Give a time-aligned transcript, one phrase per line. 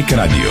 [0.00, 0.50] Дарик Радио.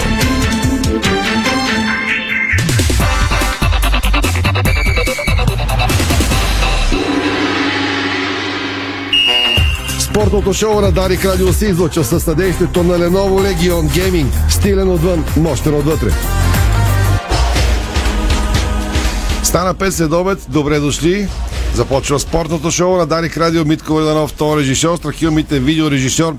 [10.00, 14.28] Спортното шоу на Дарик Радио се излъчва със съдействието на Lenovo Legion Gaming.
[14.50, 16.10] Стилен отвън, мощен отвътре.
[19.44, 20.46] Стана 5 след обед.
[20.50, 21.28] Добре дошли.
[21.74, 23.66] Започва спортното шоу на Дарик Радио.
[23.66, 26.36] Митко Войданов, втор режисьор, Страхил Митен, видеорежисьор.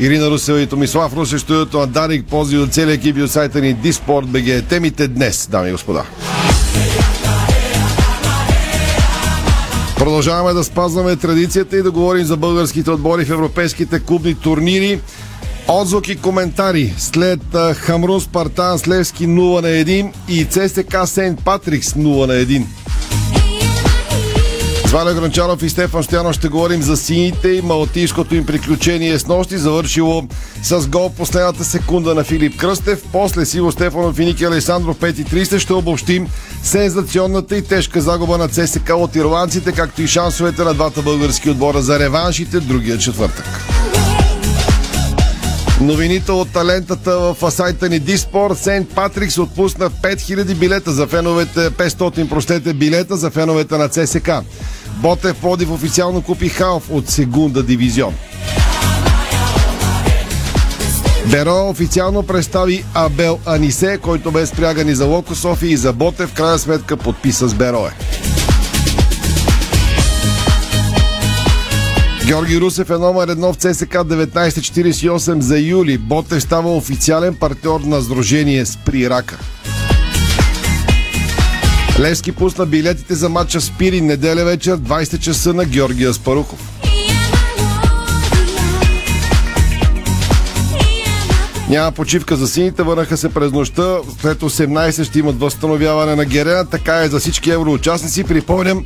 [0.00, 3.60] Ирина Русева и Томислав Русе, студиото на Дарик, пози от целия екип и от сайта
[3.60, 3.76] ни
[4.26, 4.68] БГ.
[4.68, 6.04] Темите днес, дами и господа.
[9.98, 15.00] Продължаваме да спазваме традицията и да говорим за българските отбори в европейските клубни турнири.
[15.68, 17.40] Отзвук и коментари след
[17.74, 22.64] Хамрун Спартан с Левски 0 на 1 и ЦСК Сент Патрикс 0 на 1.
[24.92, 29.58] Валя Гранчаров и Стефан Стоянов ще говорим за сините и малтийското им приключение с нощи,
[29.58, 30.22] завършило
[30.62, 33.02] с гол последната секунда на Филип Кръстев.
[33.12, 36.26] После Сиво Стефанов и Ники Александров 5.30 ще обобщим
[36.62, 41.82] сензационната и тежка загуба на ЦСК от ирландците, както и шансовете на двата български отбора
[41.82, 43.44] за реваншите другия четвъртък.
[45.80, 48.58] Новините от талентата в сайта ни Диспорт.
[48.58, 54.30] Сент Патрикс отпусна 5000 билета за феновете, 500 простете билета за феновете на ЦСК.
[54.96, 58.14] Ботев Плодив официално купи Халф от Сегунда дивизион.
[61.26, 66.58] Беро официално представи Абел Анисе, който бе спрягани за Локо София и за Ботев, крайна
[66.58, 67.92] сметка подписа с Берое.
[72.26, 75.98] Георги Русев е номер едно в ЦСК 1948 за юли.
[75.98, 79.38] Ботев става официален партньор на сдружение с Прирака.
[82.00, 86.72] Левски пусна билетите за матча с Пири неделя вечер 20 часа на Георгия Спарухов.
[91.68, 93.98] Няма почивка за сините, върнаха се през нощта.
[94.20, 96.66] След 18 ще имат възстановяване на Герена.
[96.66, 98.24] Така е за всички евроучастници.
[98.24, 98.84] Припомням,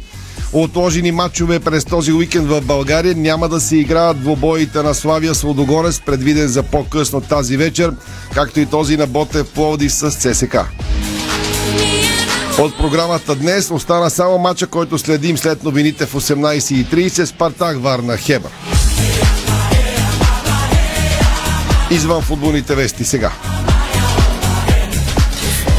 [0.53, 3.15] отложени матчове през този уикенд в България.
[3.17, 7.93] Няма да се играят двобоите на Славия с предвиден за по-късно тази вечер,
[8.35, 10.57] както и този на Ботев Пловдив с ЦСК.
[12.59, 18.51] От програмата днес остана само матча, който следим след новините в 18.30 Спартак Варна Хебър.
[21.91, 23.33] Извън футболните вести сега.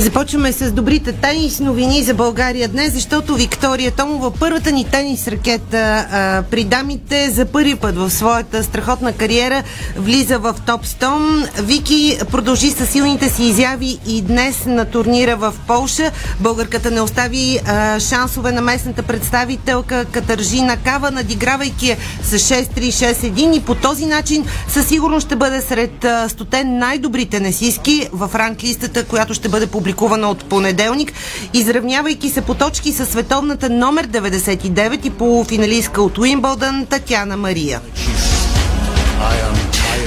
[0.02, 6.08] Започваме с добрите тенис новини за България днес, защото Виктория Томова, първата ни тенис ракета
[6.12, 9.64] а, при дамите за първи път в своята страхотна кариера
[9.98, 11.62] влиза в топ 100.
[11.62, 16.12] Вики продължи с силните си изяви и днес на турнира в Полша.
[16.40, 23.76] Българката не остави а, шансове на местната представителка Катържина Кава, надигравайки с 6-3-6-1 и по
[23.76, 29.50] този начин със сигурност ще бъде сред а, стотен най-добри тенесистки в ранглистата, която ще
[29.50, 31.14] бъде публикувана публикувана от понеделник,
[31.54, 37.82] изравнявайки се по точки с световната номер 99 и полуфиналистка от Уимбълдън Татяна Мария.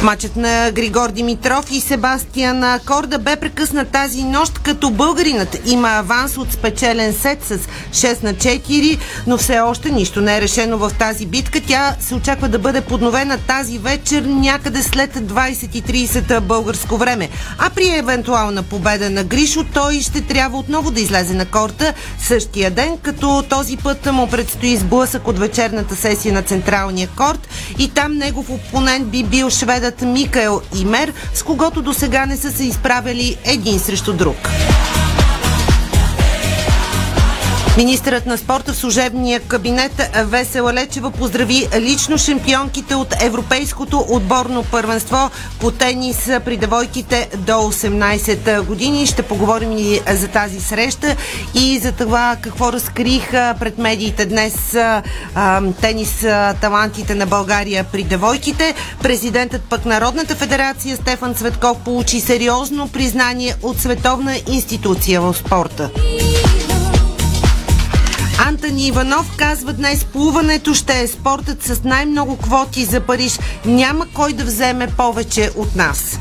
[0.04, 6.36] Матчът на Григор Димитров и Себастиан Корда бе прекъснат тази нощ, като българинът има аванс
[6.36, 10.90] от спечелен сет с 6 на 4, но все още нищо не е решено в
[10.98, 11.60] тази битка.
[11.66, 17.28] Тя се очаква да бъде подновена тази вечер някъде след 20.30 българско време.
[17.58, 22.70] А при евентуална победа на Гришо, той ще трябва отново да излезе на корта същия
[22.70, 27.48] ден, като този път му предстои сблъсък от вечерната сесия на централния корт
[27.78, 32.50] и там негов опонент би бил шведът Микаел Имер, с когото до сега не са
[32.50, 34.36] се изправили един срещу друг.
[37.76, 45.30] Министърът на спорта в служебния кабинет Весела Лечева поздрави лично шампионките от Европейското отборно първенство
[45.60, 49.06] по тенис при девойките до 18 години.
[49.06, 51.16] Ще поговорим и за тази среща
[51.54, 54.76] и за това какво разкриха пред медиите днес
[55.80, 56.26] тенис
[56.60, 58.74] талантите на България при девойките.
[59.02, 65.90] Президентът пък Народната федерация Стефан Цветков получи сериозно признание от световна институция в спорта.
[68.38, 73.38] Антони Иванов казва днес плуването ще е спортът с най-много квоти за Париж.
[73.64, 76.18] Няма кой да вземе повече от нас.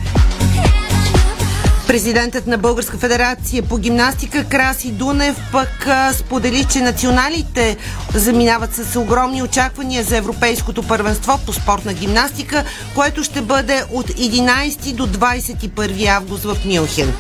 [1.88, 7.78] Президентът на Българска федерация по гимнастика Краси Дунев пък сподели, че националите
[8.14, 12.64] заминават с огромни очаквания за Европейското първенство по спортна гимнастика,
[12.96, 17.14] което ще бъде от 11 до 21 август в Мюнхен.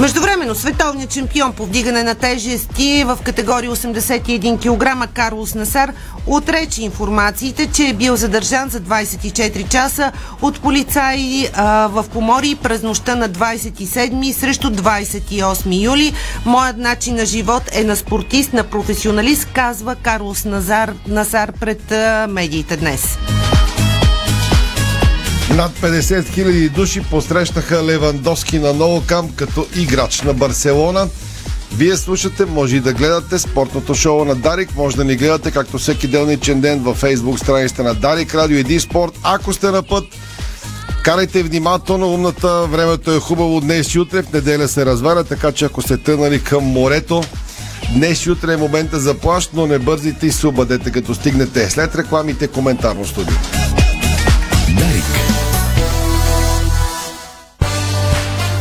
[0.00, 5.92] Междувременно, световният чемпион по вдигане на тежести в категория 81 кг Карлос Насар
[6.26, 10.12] отрече информациите, че е бил задържан за 24 часа
[10.42, 16.12] от полицаи а, в Помори през нощта на 27 срещу 28 юли.
[16.44, 22.26] Моят начин на живот е на спортист, на професионалист, казва Карлос Назар, Насар пред а,
[22.30, 23.18] медиите днес.
[25.56, 31.08] Над 50 000 души посрещаха Левандовски на ново кам като играч на Барселона.
[31.76, 34.76] Вие слушате, може и да гледате спортното шоу на Дарик.
[34.76, 38.80] Може да ни гледате както всеки делничен ден във фейсбук страницата на Дарик, Радио Еди
[38.80, 39.12] Спорт.
[39.22, 40.04] Ако сте на път,
[41.02, 45.64] карайте внимателно, умната, времето е хубаво днес и утре, в неделя се разваля, така че
[45.64, 47.22] ако сте тънали към морето,
[47.94, 51.70] Днес и утре е момента за плащ, но не бързите и се обадете като стигнете.
[51.70, 53.36] След рекламите коментарно студио.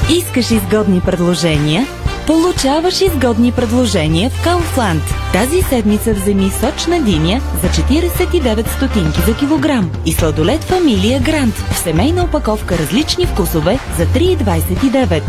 [0.09, 1.87] Искаш изгодни предложения?
[2.27, 5.01] Получаваш изгодни предложения в Kaufland.
[5.33, 11.77] Тази седмица вземи сочна диня за 49 стотинки за килограм и сладолет фамилия Грант в
[11.77, 15.21] семейна опаковка различни вкусове за 3,29.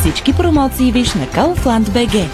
[0.00, 2.26] Всички промоции виж на Kaufland BG.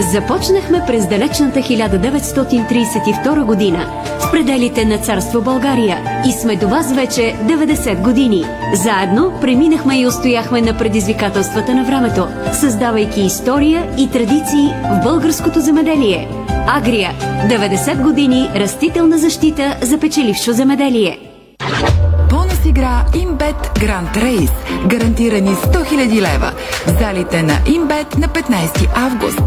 [0.00, 7.20] Започнахме през далечната 1932 година в пределите на царство България и сме до вас вече
[7.20, 8.44] 90 години.
[8.74, 16.28] Заедно преминахме и устояхме на предизвикателствата на времето, създавайки история и традиции в българското земеделие.
[16.66, 21.27] Агрия– 90 години растителна защита за печелившо земеделие.
[23.14, 24.50] Имбет Гранд Рейс.
[24.86, 26.52] Гарантирани 100 000 лева.
[26.86, 29.42] В залите на Имбет на 15 август.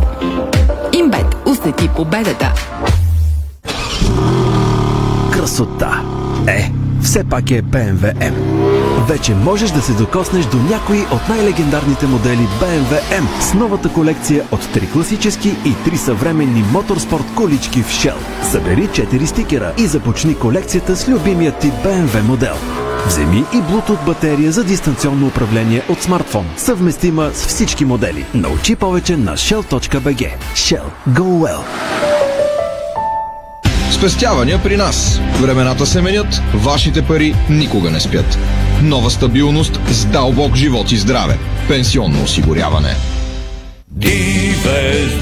[0.94, 1.36] Имбет.
[1.46, 2.54] Усети победата.
[5.32, 6.02] Красота.
[6.48, 6.72] Е,
[7.04, 8.34] все пак е BMW M.
[9.08, 14.44] Вече можеш да се докоснеш до някои от най-легендарните модели BMW M с новата колекция
[14.52, 18.18] от 3 класически и 3 съвременни моторспорт колички в Shell.
[18.52, 22.56] Събери 4 стикера и започни колекцията с любимия ти BMW модел.
[23.08, 28.26] Вземи и Bluetooth батерия за дистанционно управление от смартфон, съвместима с всички модели.
[28.34, 30.30] Научи повече на shell.bg.
[30.56, 30.84] Shell.
[31.10, 31.62] Go well!
[33.92, 35.22] Спестявания при нас.
[35.42, 38.38] Времената се менят, вашите пари никога не спят.
[38.84, 41.38] Нова стабилност с дълбок живот и здраве.
[41.68, 42.96] Пенсионно осигуряване.
[43.92, 45.20] Дивес,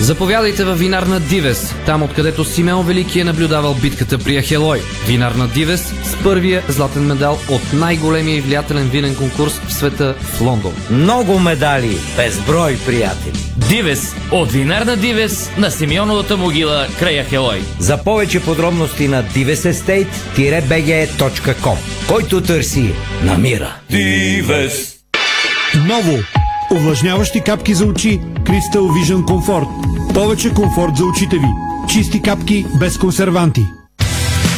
[0.00, 4.80] Заповядайте във Винарна Дивес, там откъдето Симеон Велики е наблюдавал битката при Ахелой.
[5.06, 10.40] Винарна Дивес с първия златен медал от най-големия и влиятелен винен конкурс в света в
[10.40, 10.72] Лондон.
[10.90, 13.38] Много медали, безброй приятели.
[13.68, 17.62] Дивес от Винарна Дивес на Симеоновата могила край Ахелой.
[17.78, 21.76] За повече подробности на divesestate-bg.com
[22.08, 22.92] Който търси,
[23.22, 23.74] намира.
[23.90, 24.94] Дивес.
[25.86, 26.18] Ново!
[26.70, 29.68] Увлажняващи капки за очи Crystal Vision Comfort.
[30.14, 31.46] Повече комфорт за очите ви.
[31.88, 33.66] Чисти капки без консерванти.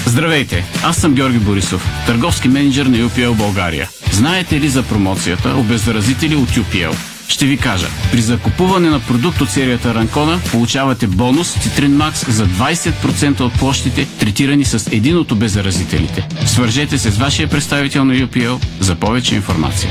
[0.06, 3.88] Здравейте, аз съм Георги Борисов, търговски менеджер на UPL България.
[4.12, 6.94] Знаете ли за промоцията Обеззаразители от UPL?
[7.28, 7.86] Ще ви кажа.
[8.12, 14.06] При закупуване на продукт от серията Ранкона получавате бонус Citrine Max за 20% от площите,
[14.18, 16.28] третирани с един от обеззаразителите.
[16.46, 19.90] Свържете се с вашия представител на UPL за повече информация.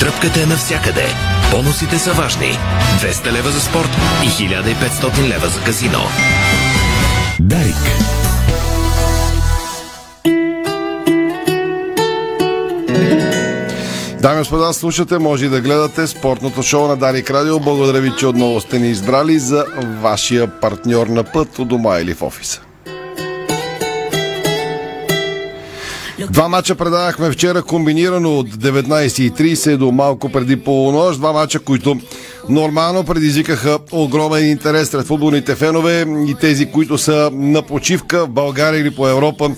[0.00, 1.06] Тръпката е навсякъде.
[1.50, 2.58] Бонусите са важни.
[3.00, 3.90] 200 лева за спорт
[4.24, 6.00] и 1500 лева за казино.
[7.40, 8.04] Дарик.
[14.24, 17.60] Дами и господа, слушате, може и да гледате спортното шоу на Дарик Радио.
[17.60, 19.64] Благодаря ви, че отново сте ни избрали за
[20.00, 22.60] вашия партньор на път у дома или в офиса.
[26.34, 31.18] Два мача предавахме вчера комбинирано от 19.30 до малко преди полунощ.
[31.18, 32.00] Два мача, които
[32.48, 38.80] нормално предизвикаха огромен интерес сред футболните фенове и тези, които са на почивка в България
[38.80, 39.50] или по Европа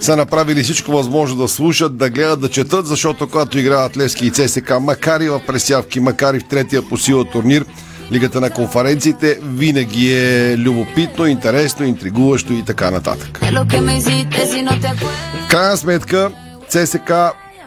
[0.00, 4.30] са направили всичко възможно да слушат, да гледат, да четат, защото когато играят Лески и
[4.30, 7.64] ЦСК, макар и в пресявки, макар и в третия по сила турнир,
[8.12, 13.38] Лигата на конференциите винаги е любопитно, интересно, интригуващо и така нататък.
[15.56, 16.30] Крайна сметка,
[16.68, 17.12] ЦСК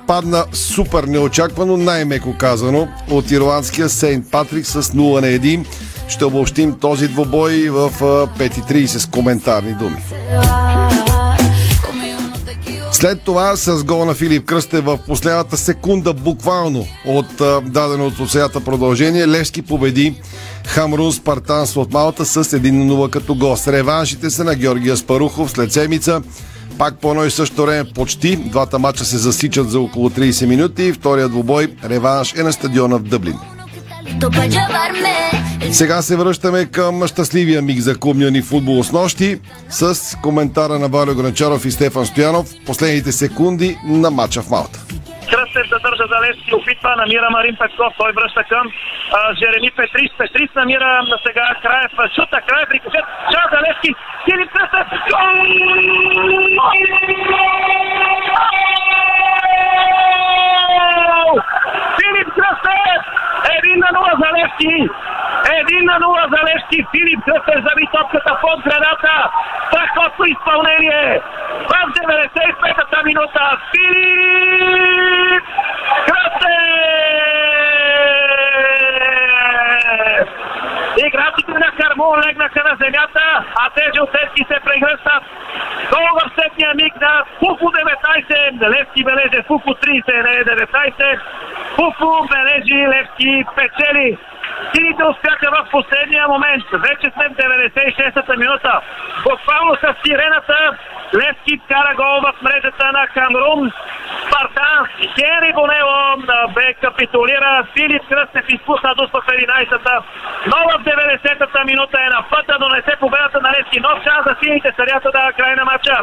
[0.08, 5.65] падна супер неочаквано, най-меко казано, от ирландския Сейнт Патрик с 0 на 1.
[6.08, 9.98] Ще обобщим този двобой в 5.30 с коментарни думи.
[12.91, 18.31] След това с гол на Филип Кръстев в последната секунда, буквално от а, даденото от
[18.31, 20.22] сеята продължение, Левски победи
[20.67, 23.67] Хамрун Спартанс от Малта с 1-0 като гост.
[23.67, 26.22] Реваншите са на Георгия Спарухов след седмица.
[26.77, 28.35] Пак по едно и също време почти.
[28.35, 30.93] Двата мача се засичат за около 30 минути.
[30.93, 33.35] Втория двубой, реванш е на стадиона в Дъблин.
[35.71, 40.88] Сега се връщаме към щастливия миг за клубния ни футбол с нощи с коментара на
[40.88, 44.79] Валио Гранчаров и Стефан Стоянов последните секунди на матча в Малта.
[45.53, 48.72] Кръстев задържа за Левски, опитва, намира Марин Петков, той връща към
[49.13, 54.51] а, Жереми Петрис, Петрис намира на сега Краев, шута, Краев, рикошет, шанс за Левски, Филип
[54.51, 55.29] Кръстев, гол!
[61.98, 63.01] Филип Кръстев,
[63.58, 64.89] един на нула за Левски,
[65.62, 69.29] един на нула за Левски, Филип Кръстев заби топката под градата,
[69.68, 71.22] страхотно изпълнение,
[71.70, 75.38] в 95-та минута, Филип
[76.08, 77.00] Кръстев!
[81.08, 85.24] Играчите на Кармун легнаха на земята, а тези от Левски се прегръщат.
[85.91, 88.69] Гол в сетния миг на Фуфу 19.
[88.69, 91.19] Левски бележи Фуфу 30, не е 19.
[91.75, 94.17] Фуфу бележи Левски печели.
[94.75, 96.63] Сините успяха в последния момент.
[96.74, 97.99] Вече сме в 96-та
[98.39, 98.81] минута.
[99.24, 100.77] Буквално с сирената
[101.15, 103.72] Левски кара гол в мрежата на Камрун.
[104.27, 106.09] Спартан Хенри Бонело
[106.48, 107.67] бе капитулира.
[107.74, 110.01] Филип Кръстев изпусна дуспа в 11-та.
[110.46, 113.79] Но в 90-та минута е на пъта, но не се победата на Левски.
[113.79, 115.96] Нов шанс за сините сърята да край на матча.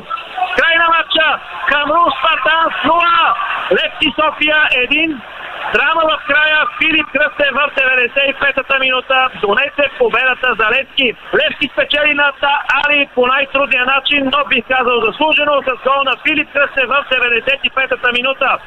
[0.56, 1.40] Край на матча.
[1.68, 3.34] Камрун Спартан 0.
[3.72, 5.16] Левски София 1.
[5.74, 6.58] Драма в края.
[6.78, 11.14] Филип Кръстев в 95-та минута донесе победата за Левски.
[11.34, 12.34] Левски спечели над
[12.84, 18.12] Али по най-трудния начин, но бих казал заслужено с гол на Филип Кръстев в 95-та
[18.12, 18.58] минута.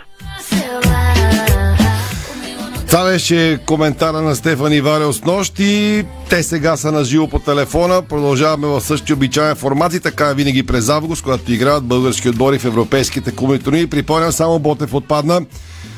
[2.89, 6.03] Това беше коментара на Стефан Иварел с нощи.
[6.29, 8.01] Те сега са на живо по телефона.
[8.01, 12.59] Продължаваме в същия обичайен формат и така е винаги през август, когато играят български отбори
[12.59, 13.87] в европейските клубни турнири.
[13.87, 15.41] Припомням, само Ботев отпадна.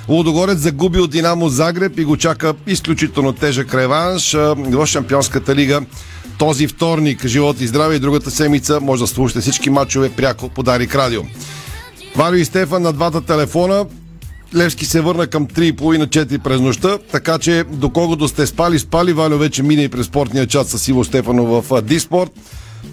[0.09, 5.81] Лудогорец загуби от Динамо Загреб и го чака изключително тежък реванш в Шампионската лига.
[6.37, 10.63] Този вторник, живот и здраве и другата седмица може да слушате всички матчове пряко по
[10.63, 11.21] Дарик Радио.
[12.15, 13.85] Валю и Стефан на двата телефона.
[14.55, 19.63] Левски се върна към 3,5-4 през нощта, така че доколкото сте спали, спали, Валю вече
[19.63, 22.31] мине и през спортния чат с Иво Стефанов в Диспорт.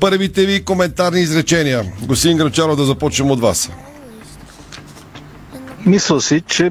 [0.01, 1.85] Първите ви коментарни изречения.
[2.03, 3.71] Госин Гранчаров, да започнем от вас.
[5.87, 6.71] Мисля си, че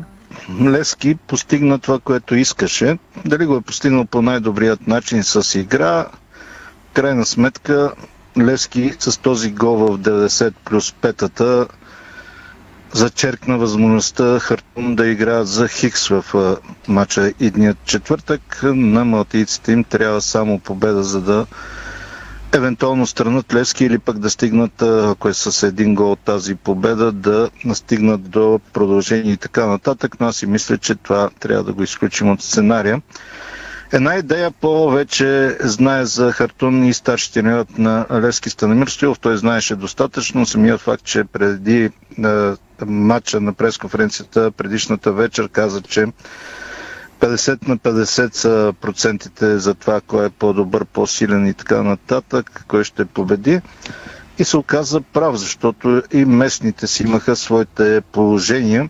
[0.62, 2.98] Лески постигна това, което искаше.
[3.26, 6.08] Дали го е постигнал по най-добрият начин с игра,
[6.94, 7.92] крайна сметка
[8.38, 11.66] Лески с този гол в 90 плюс 5-та
[12.94, 16.26] зачеркна възможността Хартун да играят за Хикс в
[16.88, 18.60] матча идният четвъртък.
[18.64, 21.46] На малтийците им трябва само победа, за да
[22.52, 27.12] евентуално странат Левски или пък да стигнат, ако е с един гол от тази победа,
[27.12, 30.20] да стигнат до продължение и така нататък.
[30.20, 33.02] Но аз си мисля, че това трябва да го изключим от сценария.
[33.92, 39.20] Една идея повече знае за Хартун и старши тренерът на Левски Станамир Стоилов.
[39.20, 40.46] Той знаеше достатъчно.
[40.46, 41.90] Самият факт, че преди
[42.86, 46.06] матча на пресконференцията предишната вечер каза, че
[47.20, 52.84] 50 на 50 са процентите за това кой е по-добър, по-силен и така нататък, кой
[52.84, 53.62] ще победи.
[54.40, 58.90] И се оказа прав, защото и местните си имаха своите положения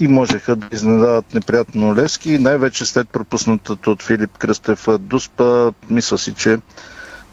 [0.00, 6.34] и можеха да изненадат неприятно Левски най-вече след пропуснатата от Филип Кръстев Дуспа, мисля си,
[6.34, 6.58] че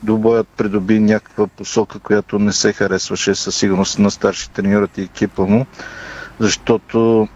[0.03, 5.43] добоят придоби някаква посока, която не се харесваше със сигурност на старши треньорът и екипа
[5.43, 5.65] му,
[6.39, 7.27] защото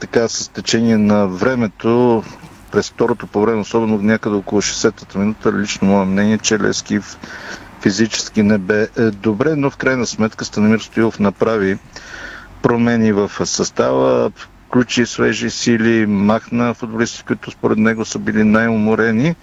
[0.00, 2.22] така с течение на времето
[2.72, 7.00] през второто по време, особено някъде около 60-та минута, лично мое мнение, че Лески
[7.82, 11.78] физически не бе е, добре, но в крайна сметка Станимир Стоилов направи
[12.62, 14.30] промени в състава,
[14.68, 19.34] включи свежи сили, махна футболисти, които според него са били най-уморени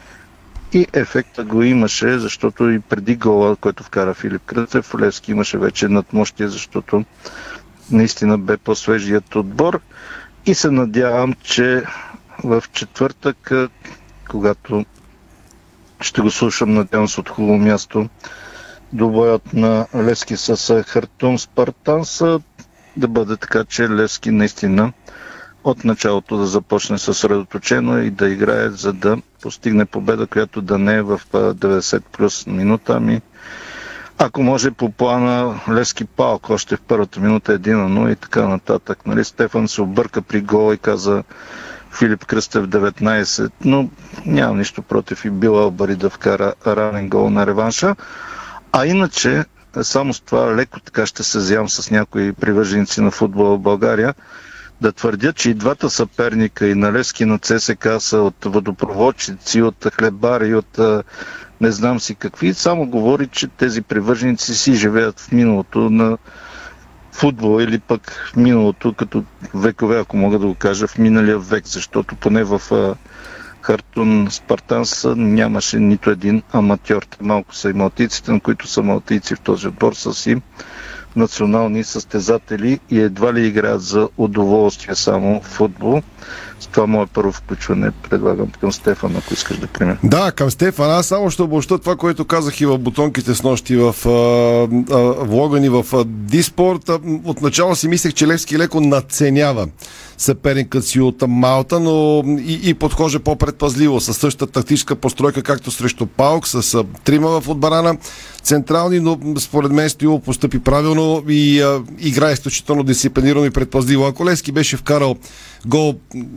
[0.73, 5.87] и ефекта го имаше, защото и преди гола, който вкара Филип Кръцев, Левски имаше вече
[5.87, 7.05] надмощие, защото
[7.91, 9.79] наистина бе по-свежият отбор.
[10.45, 11.83] И се надявам, че
[12.43, 13.51] в четвъртък,
[14.29, 14.85] когато
[16.01, 18.09] ще го слушам, надявам се от хубаво място,
[18.93, 22.21] до боят на Лески с Хартун Спартанс,
[22.97, 24.93] да бъде така, че Лески наистина
[25.63, 30.95] от началото да започне съсредоточено и да играе, за да постигне победа, която да не
[30.95, 33.21] е в 90 плюс минута, ами
[34.17, 38.47] ако може по плана Лески Палк, още в първата минута 1 на 0 и така
[38.47, 39.05] нататък.
[39.05, 41.23] Нали, Стефан се обърка при гол и каза
[41.91, 43.89] Филип Кръстев 19, но
[44.25, 47.95] нямам нищо против и бил Албари да вкара ранен гол на реванша.
[48.71, 49.45] А иначе,
[49.81, 54.13] само с това леко така ще се зям с някои привърженици на футбола в България,
[54.83, 59.87] да твърдят, че и двата съперника, и на Лески на ЦСК са от водопроводчици, от
[59.93, 60.79] хлебари, от
[61.61, 66.17] не знам си какви, само говори, че тези привърженици си живеят в миналото на
[67.11, 69.23] футбол или пък в миналото, като
[69.55, 72.61] векове, ако мога да го кажа, в миналия век, защото поне в
[73.61, 77.07] Хартун Спартанс нямаше нито един аматьор.
[77.21, 80.41] Малко са и малтийците, на които са малтийци в този отбор, са си
[81.15, 86.01] национални състезатели и едва ли играят за удоволствие само футбол.
[86.59, 89.97] С това мое първо включване предлагам към Стефан, ако искаш да примем.
[90.03, 90.91] Да, към Стефан.
[90.91, 94.09] Аз само ще обобща това, което казах и в бутонките с нощи в а,
[94.95, 96.89] а, влога ни в а, Диспорт.
[97.23, 99.67] Отначало си мислех, че Левски леко надценява
[100.17, 106.05] съперникът си от Малта, но и, и подхожа по-предпазливо с същата тактическа постройка, както срещу
[106.05, 107.97] Паук, с трима в отбрана
[108.43, 114.05] централни, но според мен Стоило постъпи правилно и а, играе изключително дисциплинирано и предпазливо.
[114.05, 115.15] Ако Лески беше вкарал
[115.65, 115.95] гол,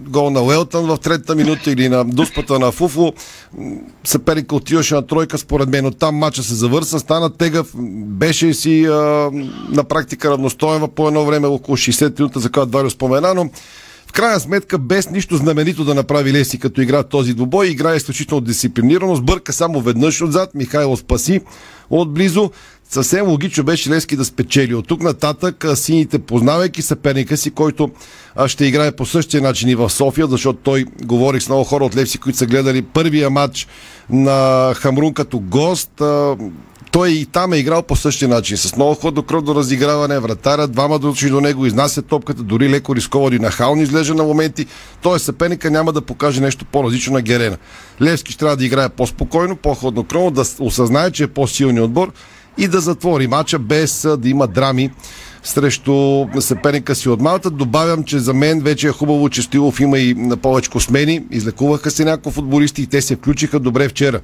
[0.09, 3.13] гол на Уелтън в третата минута или на дуспата на Фуфо,
[4.05, 7.73] съперника отиваше на тройка, според мен, но там матча се завърса, стана тегъв,
[8.07, 8.93] беше си а,
[9.69, 13.51] на практика равностоен по едно време, около 60 минута, за която Валио спомена, но
[14.17, 19.17] крайна сметка, без нищо знаменито да направи Леси като игра този двубой, играе изключително дисциплинирано,
[19.17, 21.41] сбърка само веднъж отзад, Михайло спаси
[21.91, 22.51] отблизо.
[22.91, 24.75] Съвсем логично беше Лески да спечели.
[24.75, 27.91] От тук нататък сините, познавайки съперника си, който
[28.47, 31.97] ще играе по същия начин и в София, защото той говори с много хора от
[31.97, 33.67] Левси, които са гледали първия матч
[34.11, 36.03] на Хамрун като гост
[36.93, 38.57] той и там е играл по същия начин.
[38.57, 43.39] С много хладнокръвно разиграване, вратаря, двама души до него, изнася топката, дори леко рисковано и
[43.39, 44.67] нахално излежа на моменти.
[45.03, 47.57] Той съперника няма да покаже нещо по-различно на Герена.
[48.03, 52.13] Левски ще трябва да играе по-спокойно, по-хладнокръвно, да осъзнае, че е по-силният отбор
[52.59, 54.91] и да затвори мача без да има драми
[55.47, 57.51] срещу съперника си от Малта.
[57.51, 61.23] Добавям, че за мен вече е хубаво, че Стилов има и повече смени.
[61.31, 64.21] Излекуваха се някои футболисти и те се включиха добре вчера.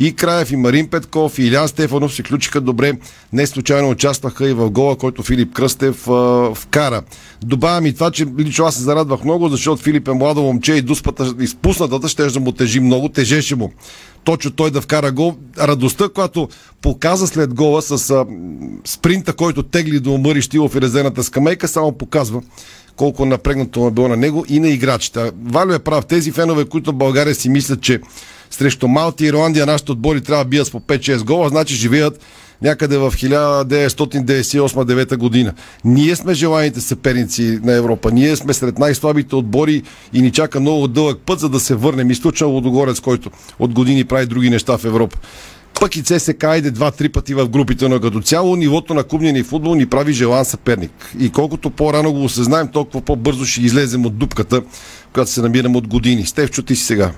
[0.00, 2.92] И Краев, и Марин Петков, и Илян Стефанов се включиха добре.
[3.32, 7.02] Не случайно участваха и в гола, който Филип Кръстев а, вкара.
[7.44, 10.82] Добавям и това, че лично аз се зарадвах много, защото Филип е младо момче и
[10.82, 13.72] дуспата изпуснатата ще да му тежи много, тежеше му.
[14.24, 15.34] Точно той да вкара гол.
[15.58, 16.48] Радостта, която
[16.82, 18.26] показа след гола с а,
[18.84, 22.42] спринта, който тегли до Мъри Штилов и резената скамейка, само показва
[22.96, 25.30] колко напрегнато е било на него и на играчите.
[25.44, 26.06] Валю е прав.
[26.06, 28.00] Тези фенове, които в България си мислят, че
[28.50, 32.20] срещу Малти и Ирландия нашите отбори трябва да бият с по 5-6 гола, значи живеят
[32.62, 35.52] някъде в 1998-9 година.
[35.84, 38.10] Ние сме желаните съперници на Европа.
[38.12, 39.82] Ние сме сред най-слабите отбори
[40.12, 42.10] и ни чака много дълъг път, за да се върнем.
[42.10, 45.18] Изключно Лодогорец, който от години прави други неща в Европа.
[45.80, 49.42] Пък и ЦСК иде два-три пъти в групите, но като цяло нивото на клубния ни
[49.42, 51.12] футбол ни прави желан съперник.
[51.18, 54.62] И колкото по-рано го осъзнаем, толкова по-бързо ще излезем от дупката,
[55.12, 56.26] която се намираме от години.
[56.26, 57.12] Стевчо, ти си сега.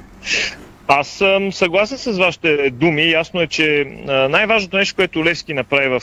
[0.89, 3.11] Аз съм съгласен с вашите думи.
[3.11, 6.03] Ясно е, че най-важното нещо, което Левски направи в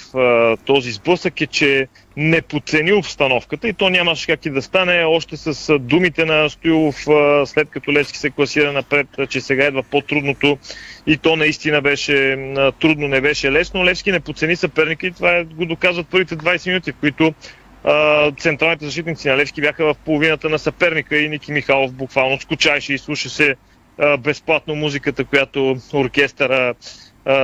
[0.66, 1.88] този сблъсък е, че
[2.18, 6.96] не подцени обстановката и то нямаше как и да стане още с думите на Стоилов,
[7.46, 10.58] след като Левски се класира напред, че сега едва по-трудното
[11.08, 12.38] и то наистина беше
[12.80, 13.86] трудно, не беше лесно.
[13.86, 17.34] Левски не подцени съперника и това го доказват първите 20 минути, в които
[18.40, 22.98] централните защитници на Левски бяха в половината на съперника и Ники Михайлов буквално скучайше и
[22.98, 23.30] слуша
[24.20, 26.74] безплатно музиката, която оркестъра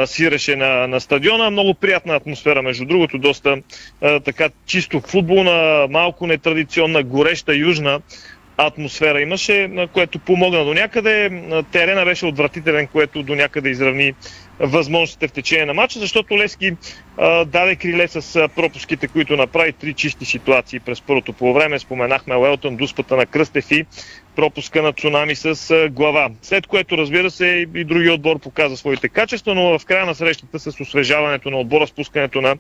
[0.05, 1.49] свираше на, на стадиона.
[1.49, 3.57] Много приятна атмосфера, между другото, доста
[4.01, 7.99] а, така чисто футболна, малко нетрадиционна, гореща, южна
[8.57, 11.43] атмосфера имаше, което помогна до някъде.
[11.71, 14.13] Терена беше отвратителен, което до някъде изравни
[14.59, 16.71] възможностите в течение на матча, защото Лески
[17.17, 21.79] а, даде криле с пропуските, които направи три чисти ситуации през първото по време.
[21.79, 23.85] Споменахме Уелтън, дуспата на Кръстев и
[24.35, 26.29] пропуска на Цунами с а, глава.
[26.41, 30.59] След което, разбира се, и други отбор показа своите качества, но в края на срещата
[30.59, 32.55] с освежаването на отбора, спускането на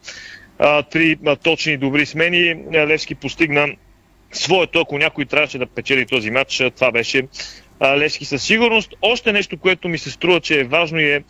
[0.59, 3.67] а, три а, точни добри смени, Левски постигна
[4.31, 7.23] своето, ако някой трябваше да печели този матч, това беше
[7.83, 8.93] Левски със сигурност.
[9.01, 11.23] Още нещо, което ми се струва, че е важно и е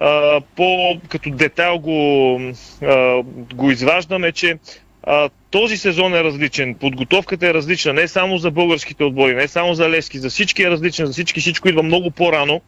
[0.00, 2.40] а, по, като детайл го,
[2.82, 3.22] а,
[3.54, 4.58] го изваждаме, че
[5.02, 9.74] а, този сезон е различен, подготовката е различна не само за българските отбори, не само
[9.74, 12.60] за Лески, за всички е различен, за всички всичко идва много по-рано.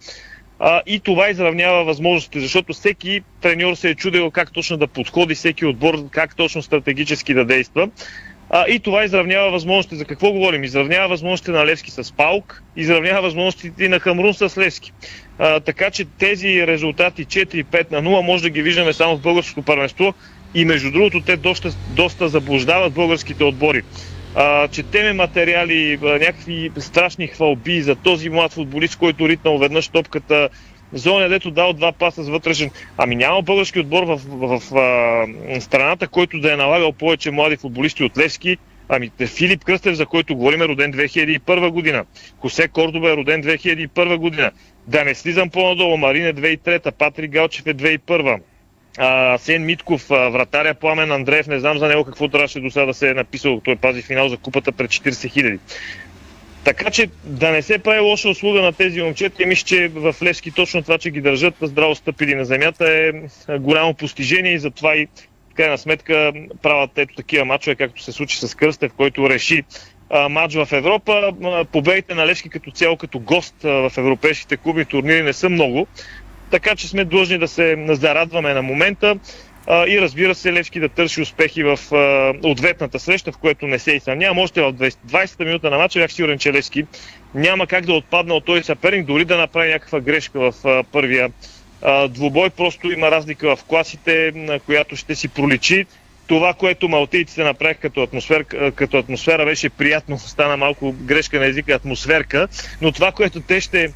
[0.58, 5.34] А, и това изравнява възможностите, защото всеки треньор се е чудил как точно да подходи,
[5.34, 7.88] всеки отбор как точно стратегически да действа.
[8.50, 9.96] А, и това изравнява възможностите.
[9.96, 10.64] За какво говорим?
[10.64, 14.92] Изравнява възможностите на Левски с Паук, изравнява възможностите и на Хамрун с Левски.
[15.38, 19.62] А, така че тези резултати 4-5 на 0 може да ги виждаме само в българското
[19.62, 20.14] първенство
[20.54, 23.82] и между другото те доста, доста заблуждават българските отбори.
[24.34, 30.48] А, четеме материали, някакви страшни хвалби за този млад футболист, който ритнал веднъж топката,
[30.92, 32.70] Зоня, дето дал два паса с вътрешен.
[32.98, 37.56] Ами няма български отбор в, в, в а, страната, който да е налагал повече млади
[37.56, 38.58] футболисти от Левски.
[38.88, 42.04] Ами Филип Кръстев, за който говорим, е роден 2001 година.
[42.40, 44.50] Косе Кордоба е роден 2001 година.
[44.86, 45.96] Да не слизам по-надолу.
[45.96, 48.40] Марин е 2003, Патрик Галчев е 2001.
[48.98, 52.86] А, Сен Митков, а, вратаря Пламен Андреев, не знам за него какво трябваше до сега
[52.86, 53.60] да се е написал.
[53.64, 55.58] Той пази финал за купата пред 40 хиляди.
[56.64, 60.50] Така че да не се прави лоша услуга на тези момчета, мисля, че в Левски
[60.50, 63.12] точно това, че ги държат здраво стъпили на земята е
[63.58, 65.06] голямо постижение и затова и
[65.50, 69.62] в крайна сметка правят ето такива мачове, както се случи с Кръстев, който реши
[70.30, 71.32] матч в Европа.
[71.72, 75.86] Победите на Левски като цяло, като гост в европейските клубни турнири не са много,
[76.50, 79.16] така че сме длъжни да се зарадваме на момента
[79.66, 83.78] а, и разбира се Левски да търси успехи в а, ответната среща, в което не
[83.78, 84.38] се и съмнявам.
[84.38, 86.86] Още в 20-та минута на матча бях сигурен, че Левски
[87.34, 91.30] няма как да отпадне от този съперник, дори да направи някаква грешка в а, първия
[91.82, 92.50] а, двубой.
[92.50, 95.86] Просто има разлика в класите, на която ще си проличи.
[96.26, 98.44] Това, което малтийците направиха като атмосфера,
[98.74, 102.48] като атмосфера беше приятно, стана малко грешка на езика атмосферка,
[102.80, 103.92] но това, което те ще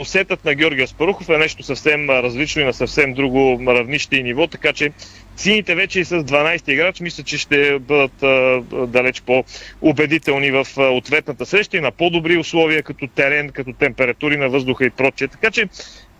[0.00, 4.46] усетът на Георгия Спарухов е нещо съвсем различно и на съвсем друго равнище и ниво,
[4.46, 4.92] така че
[5.36, 10.82] сините вече и с 12 играч мисля, че ще бъдат а, далеч по-убедителни в а,
[10.82, 15.28] ответната среща и на по-добри условия като терен, като температури на въздуха и прочее.
[15.28, 15.68] Така че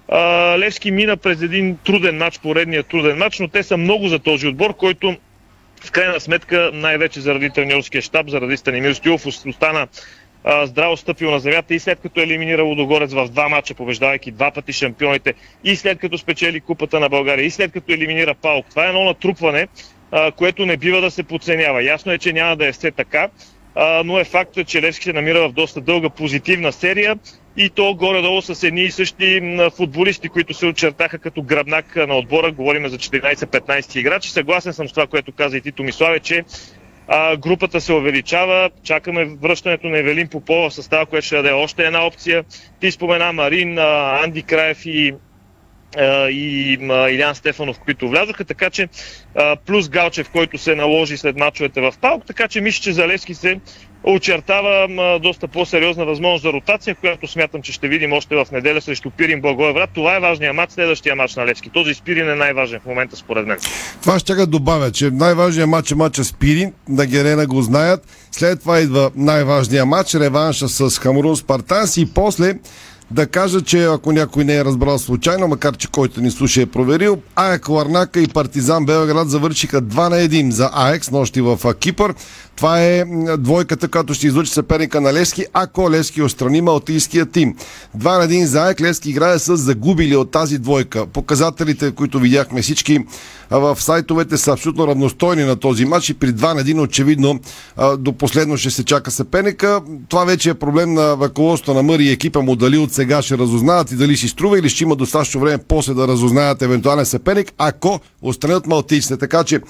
[0.09, 0.19] а,
[0.59, 4.47] Левски мина през един труден матч, поредния труден матч, но те са много за този
[4.47, 5.17] отбор, който
[5.85, 9.89] в крайна сметка, най-вече заради треньорския щаб, заради Станимир Стилов, остана
[10.65, 14.51] здраво стъпил на земята и след като е елиминира Лудогорец в два мача, побеждавайки два
[14.51, 15.35] пъти шампионите,
[15.65, 18.67] и след като спечели Купата на България, и след като елиминира Паук.
[18.71, 19.69] Това е едно натрупване,
[20.11, 21.85] а, което не бива да се подценява.
[21.85, 23.29] Ясно е, че няма да е все така,
[23.75, 27.19] а, но е факт, че Левски се намира в доста дълга позитивна серия
[27.57, 32.53] и то горе-долу с едни и същи футболисти, които се очертаха като гръбнак на отбора.
[32.53, 34.31] Говорим за 14-15 играчи.
[34.31, 36.45] Съгласен съм с това, което каза и Тито Миславе, че
[37.09, 38.71] а, групата се увеличава.
[38.83, 42.45] Чакаме връщането на Евелин Попова в състава, което ще даде още една опция.
[42.81, 45.15] Ти спомена Марин, Анди Краев и
[46.31, 46.79] и
[47.11, 48.89] Илян Стефанов, които влязоха, така че
[49.67, 53.61] плюс Галчев, който се наложи след мачовете в Паук, така че мисля, че Залевски се
[54.05, 54.89] очертава
[55.23, 59.41] доста по-сериозна възможност за ротация, която смятам, че ще видим още в неделя срещу Пирин
[59.41, 59.91] Благоеврат.
[59.95, 61.71] Това е важният матч, следващия матч на Левски.
[61.71, 63.59] Този Спирин е най-важен в момента, според мен.
[64.03, 68.29] Това ще добавя, че най-важният матч е матча Спирин, на Герена го знаят.
[68.31, 72.55] След това идва най-важният матч, реванша с Хамрун Спартанс и после
[73.11, 76.67] да кажа, че ако някой не е разбрал случайно, макар че който ни слуша е
[76.67, 81.75] проверил, АЕК Ларнака и Партизан Белград завършиха 2 на 1 за АЕК с нощи в
[81.75, 82.15] Кипър.
[82.59, 83.05] Това е
[83.39, 87.55] двойката, която ще излучи съперника на Лески, ако Лески острани малтийския тим.
[87.99, 88.81] 2 на 1 за АЕК.
[88.81, 91.07] Лески играе с загубили от тази двойка.
[91.07, 92.99] Показателите, които видяхме всички
[93.51, 97.41] в сайтовете са абсолютно равностойни на този матч и при 2 на 1 очевидно
[97.99, 99.81] до последно ще се чака съперника.
[100.09, 103.39] Това вече е проблем на ръководството на Мъри и екипа му дали от сега ще
[103.39, 107.53] разузнаят и дали си струва или ще има достатъчно време после да разузнаят евентуален съперник,
[107.59, 109.17] ако отстранят малтийците.
[109.17, 109.61] Така че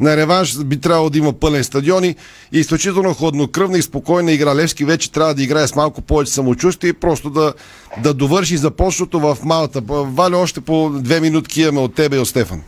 [0.00, 2.16] на реванш би трябвало да има пълен стадион и
[2.52, 4.54] изключително хладнокръвна и спокойна игра.
[4.54, 7.54] Левски вече трябва да играе с малко повече самочувствие и просто да,
[8.02, 9.80] да довърши започното в Малта.
[9.88, 12.62] Валя още по две минутки имаме от тебе и от Стефан.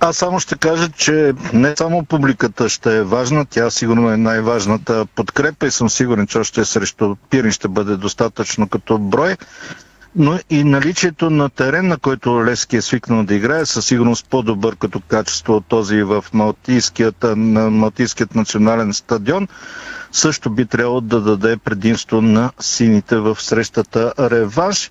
[0.00, 5.06] Аз само ще кажа, че не само публиката ще е важна, тя сигурно е най-важната
[5.14, 9.36] подкрепа и съм сигурен, че още срещу Пирин ще бъде достатъчно като брой,
[10.16, 14.76] но и наличието на терен, на който Лески е свикнал да играе, със сигурност по-добър
[14.76, 19.48] като качество от този в Малтийският, на Малтийският национален стадион,
[20.12, 24.90] също би трябвало да даде предимство на сините в срещата реванш.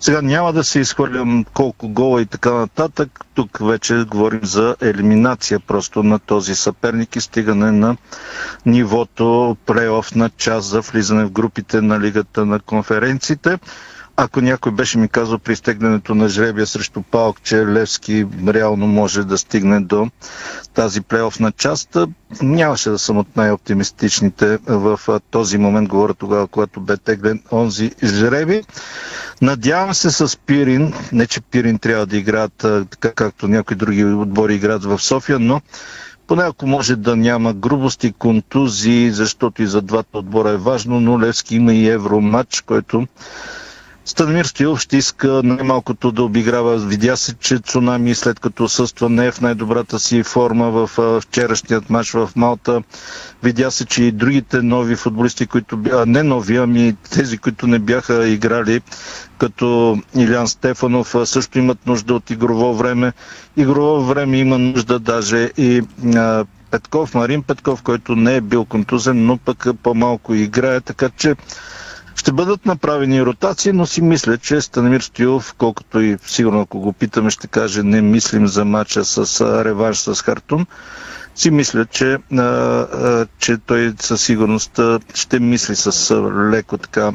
[0.00, 3.24] Сега няма да се изхвърлям колко гола и така нататък.
[3.34, 7.96] Тук вече говорим за елиминация просто на този съперник и стигане на
[8.66, 13.58] нивото плейоф на час за влизане в групите на Лигата на конференциите.
[14.22, 19.24] Ако някой беше ми казал при изтеглянето на жребия срещу Палк, че Левски реално може
[19.24, 20.10] да стигне до
[20.74, 21.96] тази плейофна част,
[22.42, 28.62] нямаше да съм от най-оптимистичните в този момент, говоря тогава, когато бе теглен онзи жреби.
[29.42, 32.52] Надявам се с Пирин, не че Пирин трябва да играят
[32.90, 35.60] така както някои други отбори играят в София, но
[36.26, 41.20] поне ако може да няма грубости, контузии, защото и за двата отбора е важно, но
[41.20, 43.06] Левски има и евроматч, който
[44.10, 46.78] Станимир Стоилов ще иска най-малкото да обиграва.
[46.78, 51.90] Видя се, че Цунами след като отсъства не е в най-добрата си форма в вчерашният
[51.90, 52.82] матч в Малта.
[53.42, 57.78] Видя се, че и другите нови футболисти, които бяха, не нови, ами тези, които не
[57.78, 58.80] бяха играли,
[59.38, 63.12] като Илян Стефанов, също имат нужда от игрово време.
[63.56, 65.82] Игрово време има нужда даже и
[66.70, 71.34] Петков, Марин Петков, който не е бил контузен, но пък по-малко играе, така че
[72.20, 76.92] ще бъдат направени ротации, но си мисля, че Станимир Стоилов, колкото и сигурно ако го
[76.92, 80.66] питаме, ще каже не мислим за матча с реванш с Хартун,
[81.34, 84.80] си мисля, че, а, а, че той със сигурност
[85.14, 86.14] ще мисли с
[86.52, 87.12] леко така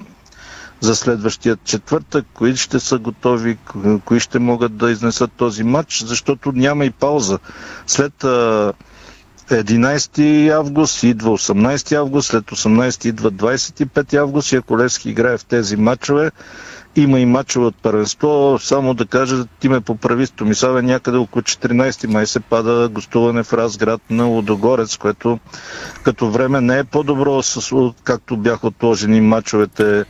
[0.79, 3.57] за следващия четвъртък, кои ще са готови,
[4.05, 7.39] кои ще могат да изнесат този матч, защото няма и пауза.
[7.87, 8.73] След а,
[9.51, 15.45] 11 август, идва 18 август, след 18 идва 25 август и ако Левски играе в
[15.45, 16.31] тези матчове,
[17.01, 18.57] има и матчове от първенство.
[18.61, 23.53] Само да кажа, ти ме поправи Томиславе, някъде около 14 май се пада гостуване в
[23.53, 25.39] Разград на Лодогорец, което
[26.03, 27.41] като време не е по-добро,
[28.03, 30.05] както бяха отложени матчовете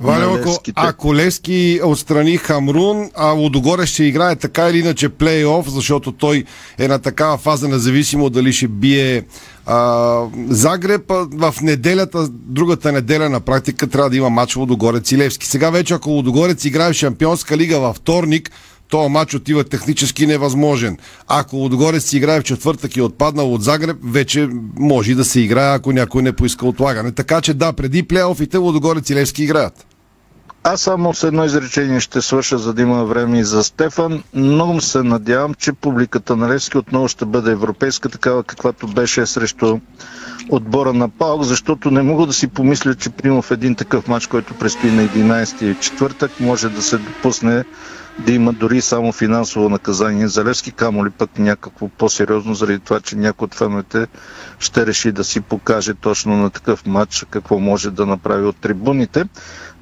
[0.00, 6.12] Валя, ако, ако Левски отстрани Хамрун, а Лодогорец ще играе така или иначе плей-оф, защото
[6.12, 6.44] той
[6.78, 9.24] е на такава фаза, независимо дали ще бие
[9.66, 15.46] а, Загреб в неделята, другата неделя на практика трябва да има матч Лодогорец и Левски.
[15.46, 18.50] Сега вече ако Лодогорец играе в Шампионска лига във вторник,
[18.88, 20.98] то матч отива технически невъзможен.
[21.28, 24.48] Ако Лодогорец си играе в четвъртък и отпаднал от Загреб, вече
[24.78, 27.12] може да се играе, ако някой не поиска отлагане.
[27.12, 29.86] Така че да, преди плейофите Лодогорец и Левски играят.
[30.66, 34.22] Аз само с едно изречение ще свърша, за да има време и за Стефан.
[34.34, 39.78] Много се надявам, че публиката на Левски отново ще бъде европейска, такава каквато беше срещу
[40.50, 44.26] отбора на Паук, защото не мога да си помисля, че приема в един такъв матч,
[44.26, 47.64] който предстои на 11 четвъртък, може да се допусне
[48.18, 53.00] да има дори само финансово наказание за Левски, камо ли пък някакво по-сериозно, заради това,
[53.00, 54.06] че някой от феновете
[54.58, 59.24] ще реши да си покаже точно на такъв матч какво може да направи от трибуните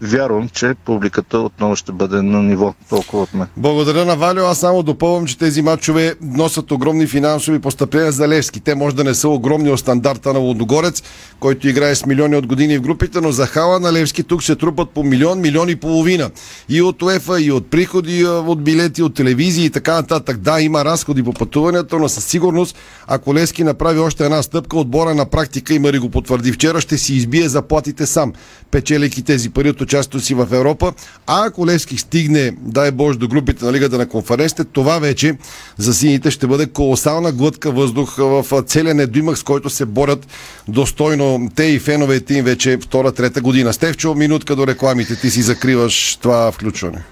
[0.02, 3.46] вярвам, че публиката отново ще бъде на ниво толкова от мен.
[3.56, 4.44] Благодаря на Валио.
[4.44, 8.60] Аз само допълвам, че тези матчове носят огромни финансови постъпления за Левски.
[8.60, 11.02] Те може да не са огромни от стандарта на Лодогорец,
[11.40, 14.56] който играе с милиони от години в групите, но за хала на Левски тук се
[14.56, 16.30] трупат по милион, милион и половина.
[16.68, 20.38] И от УЕФА, и от приходи от билети, от телевизии и така нататък.
[20.38, 25.14] Да, има разходи по пътуването, но със сигурност, ако Левски направи още една стъпка, отбора
[25.14, 28.32] на практика, и Мари го потвърди вчера, ще си избие заплатите сам,
[28.70, 30.92] печелейки тези пари от участието си в Европа.
[31.26, 35.36] А ако Левски стигне, дай Боже, до групите на Лигата на конференците, това вече
[35.76, 40.26] за сините ще бъде колосална глътка въздух в целия недоимък, с който се борят
[40.68, 43.72] достойно те и феновете им вече втора, трета година.
[43.72, 45.16] Стевчо, минутка до рекламите.
[45.16, 47.04] Ти си закриваш това включване.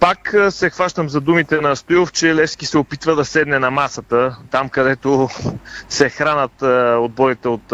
[0.00, 4.36] Пак се хващам за думите на Стоилов, че Левски се опитва да седне на масата,
[4.50, 5.28] там където
[5.88, 6.62] се хранат
[7.02, 7.72] отборите от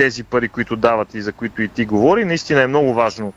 [0.00, 2.24] тези пари, които дават и за които и ти говори.
[2.24, 3.32] Наистина е много важно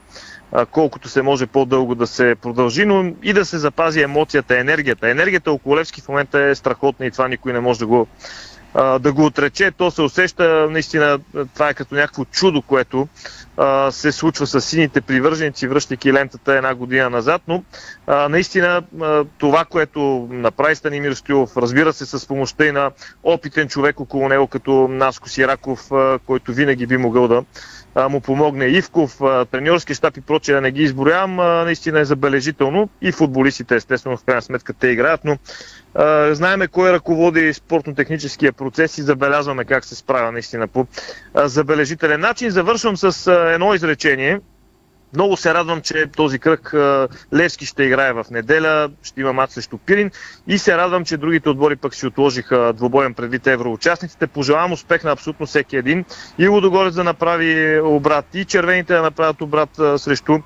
[0.71, 5.09] колкото се може по-дълго да се продължи, но и да се запази емоцията, енергията.
[5.09, 8.07] Енергията около Левски в момента е страхотна и това никой не може да го,
[8.99, 9.71] да го отрече.
[9.71, 11.19] То се усеща, наистина,
[11.53, 13.07] това е като някакво чудо, което
[13.89, 17.63] се случва с сините привърженици, връщайки лентата една година назад, но
[18.07, 18.81] наистина
[19.37, 22.91] това, което направи Станимир Стоилов, разбира се с помощта и на
[23.23, 25.89] опитен човек около него, като Наско Сираков,
[26.25, 27.43] който винаги би могъл да
[27.95, 29.17] му помогне Ивков,
[29.51, 34.23] треньорски щаб и прочее, да не ги изброявам, наистина е забележително и футболистите, естествено, в
[34.23, 35.37] крайна сметка те играят, но
[35.95, 40.87] а, знаеме кой ръководи спортно-техническия процес и забелязваме как се справя наистина по
[41.35, 42.49] забележителен начин.
[42.49, 44.39] Завършвам с едно изречение.
[45.13, 46.73] Много се радвам, че този кръг
[47.33, 50.11] Левски ще играе в неделя, ще има мат срещу Пирин
[50.47, 54.27] и се радвам, че другите отбори пък си отложиха двобоен предвид евроучастниците.
[54.27, 56.05] Пожелавам успех на абсолютно всеки един.
[56.37, 60.39] И Лудогорец да направи обрат, и червените да направят обрат срещу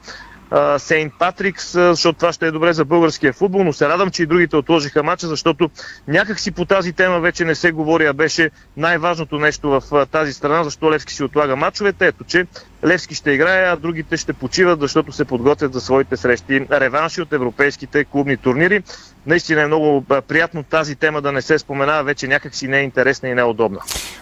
[0.78, 4.26] Сейнт Патрикс, защото това ще е добре за българския футбол, но се радвам, че и
[4.26, 5.70] другите отложиха матча, защото
[6.08, 10.34] някак си по тази тема вече не се говори, а беше най-важното нещо в тази
[10.34, 12.08] страна, защо Левски си отлага матчовете.
[12.08, 12.46] Ето, че
[12.86, 16.66] Левски ще играе, а другите ще почиват, защото се подготвят за своите срещи.
[16.72, 18.84] Реванши от европейските клубни турнири.
[19.26, 22.84] Наистина е много приятно тази тема да не се споменава, вече някак си не е
[22.84, 23.46] интересна и не е.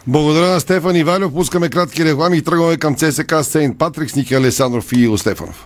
[0.07, 1.33] Благодаря на Стефан Ивалев.
[1.33, 5.65] Пускаме кратки реклами и тръгваме към ЦСК Сейнт Патрикс, Ники Алесандров и Ило Стефанов.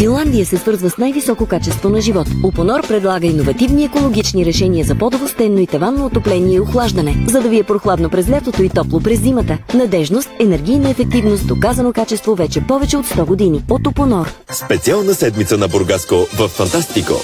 [0.00, 2.26] Финландия се свързва с най-високо качество на живот.
[2.42, 7.48] Опонор предлага иновативни екологични решения за по-дово стенно и таванно отопление и охлаждане, за да
[7.48, 9.58] ви е прохладно през лятото и топло през зимата.
[9.74, 13.64] Надежност, енергийна ефективност, доказано качество вече повече от 100 години.
[13.70, 14.32] От Опонор.
[14.52, 17.14] Специална седмица на Бургаско в Фантастико.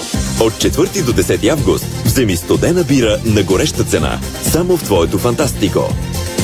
[0.41, 4.19] От 4 до 10 август вземи студена бира на гореща цена.
[4.43, 5.81] Само в твоето Фантастико.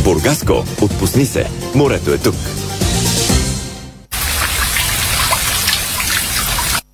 [0.04, 1.46] Бургаско, отпусни се.
[1.74, 2.34] Морето е тук.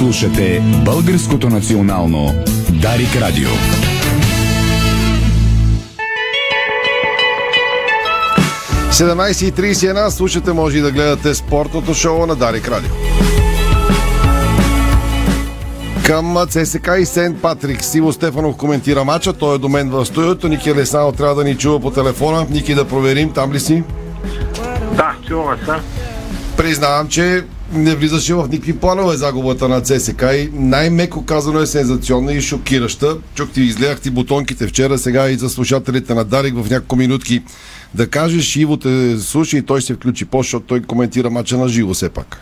[0.00, 2.34] Слушате Българското национално
[2.70, 3.48] Дарик Радио.
[8.90, 12.90] В 17.31 слушате, може и да гледате спортното шоу на Дарик Радио.
[16.06, 17.84] Към ЦСК и Сент Патрик.
[17.84, 19.32] Сиво Стефанов коментира мача.
[19.32, 20.48] Той е до мен в студиото.
[20.48, 22.46] Ники Леснал трябва да ни чува по телефона.
[22.50, 23.32] Ники да проверим.
[23.32, 23.82] Там ли си?
[24.92, 25.72] Да, чуваме се.
[26.56, 32.32] Признавам, че не влизаше в никакви планове загубата на ЦСК и най-меко казано е сензационна
[32.32, 33.16] и шокираща.
[33.34, 37.42] Чук ти изгледах ти бутонките вчера, сега и за слушателите на Дарик в няколко минутки.
[37.94, 41.68] Да кажеш, Иво те слуша и той се включи по, защото той коментира мача на
[41.68, 42.40] живо все пак.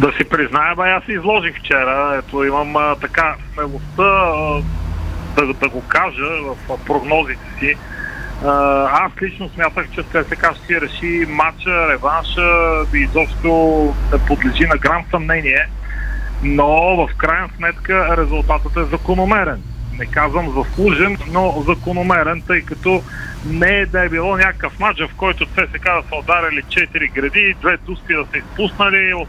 [0.00, 2.22] Да си призная, бе, аз изложих вчера.
[2.24, 4.62] Ето имам а, така смелостта а,
[5.36, 6.24] да, да го кажа
[6.68, 7.74] в прогнозите си.
[8.44, 12.50] Аз лично смятах, че ЦСКА ще реши матча, реванша
[12.94, 13.50] и изобщо
[14.12, 15.68] не подлежи на грам съмнение.
[16.42, 19.62] Но в крайна сметка резултатът е закономерен.
[19.98, 23.02] Не казвам заслужен, но закономерен, тъй като
[23.46, 27.54] не е да е било някакъв матч, в който ЦСКА да са ударили 4 гради,
[27.60, 29.26] две дуски да са изпуснали, 18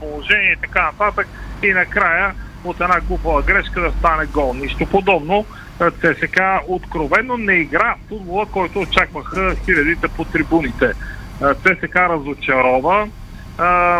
[0.00, 1.28] положения и така нататък.
[1.62, 2.34] И накрая
[2.64, 4.54] от една глупава грешка да стане гол.
[4.54, 5.46] Нищо подобно.
[5.78, 10.92] ЦСКА откровенно не игра футбола, който очакваха хилядите по трибуните.
[11.38, 13.08] ЦСКА разочарова.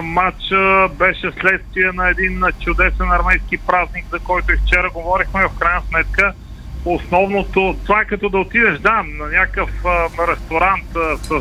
[0.02, 0.42] Матч
[0.98, 5.46] беше следствие на един чудесен армейски празник, за който и вчера говорихме.
[5.46, 6.32] В крайна сметка
[6.84, 9.70] основното, това е като да отидеш, да, на някакъв
[10.28, 10.86] ресторант
[11.22, 11.40] с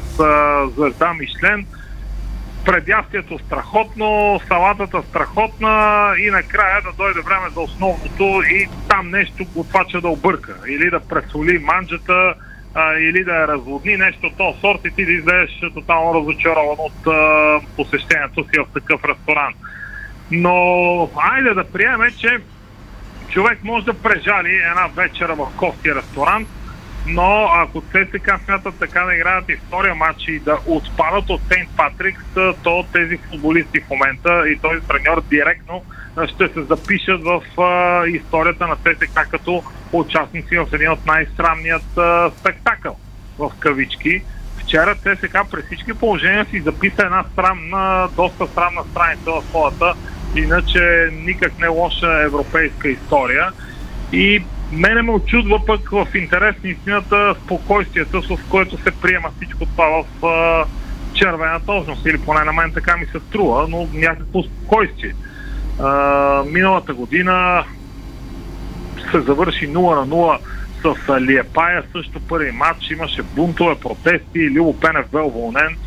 [0.75, 1.65] звезда Мишлен,
[2.67, 10.01] предястието страхотно, салатата страхотна и накрая да дойде време за основното и там нещо готвача
[10.01, 12.33] да обърка или да пресоли манджата
[12.75, 17.07] а, или да я разводни нещо този сорт и ти да излезеш тотално разочарован от
[17.07, 19.57] а, посещението си в такъв ресторант.
[20.31, 22.37] Но айде да приеме, че
[23.29, 26.47] човек може да прежали една вечера в кофти ресторант,
[27.07, 31.69] но ако ЦСК смятат така да играят и втория матч и да отпадат от Сейнт
[31.77, 32.23] Патрикс,
[32.63, 35.83] то тези футболисти в момента и този треньор директно
[36.25, 42.31] ще се запишат в а, историята на ЦСК като участници в един от най-срамният а,
[42.39, 42.97] спектакъл
[43.37, 44.21] в кавички.
[44.57, 49.93] Вчера ЦСК през всички положения си записа една срамна, доста срамна страница в своята,
[50.35, 53.51] иначе никак не лоша европейска история.
[54.11, 59.65] И мене ме очудва пък в интерес на истината спокойствието, с което се приема всичко
[59.65, 60.65] това в а,
[61.13, 65.13] червена точност, или поне на мен така ми се струва, но някакво спокойствие.
[65.79, 67.63] А, миналата година
[69.11, 70.39] се завърши 0 на 0
[70.81, 75.77] с Лиепая, също първи матч, имаше бунтове, протести, Лило Пенев бе уволнен.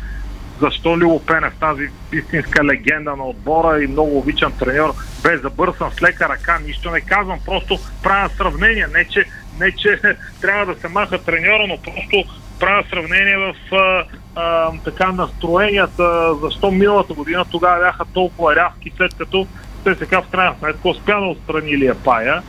[0.61, 4.93] Защо Лило Пенев, тази истинска легенда на отбора и много обичан треньор,
[5.23, 8.87] бе забърсан с лека ръка, нищо не казвам, просто правя сравнение.
[8.93, 9.25] Не че,
[9.59, 9.99] не, че
[10.41, 12.23] трябва да се маха треньора, но просто
[12.59, 14.03] правя сравнение в а,
[14.35, 19.47] а, така настроенията, защо миналата година тогава бяха толкова рязки, след като
[19.83, 22.41] те сега в крайна сметка успя да отстрани Лиепая.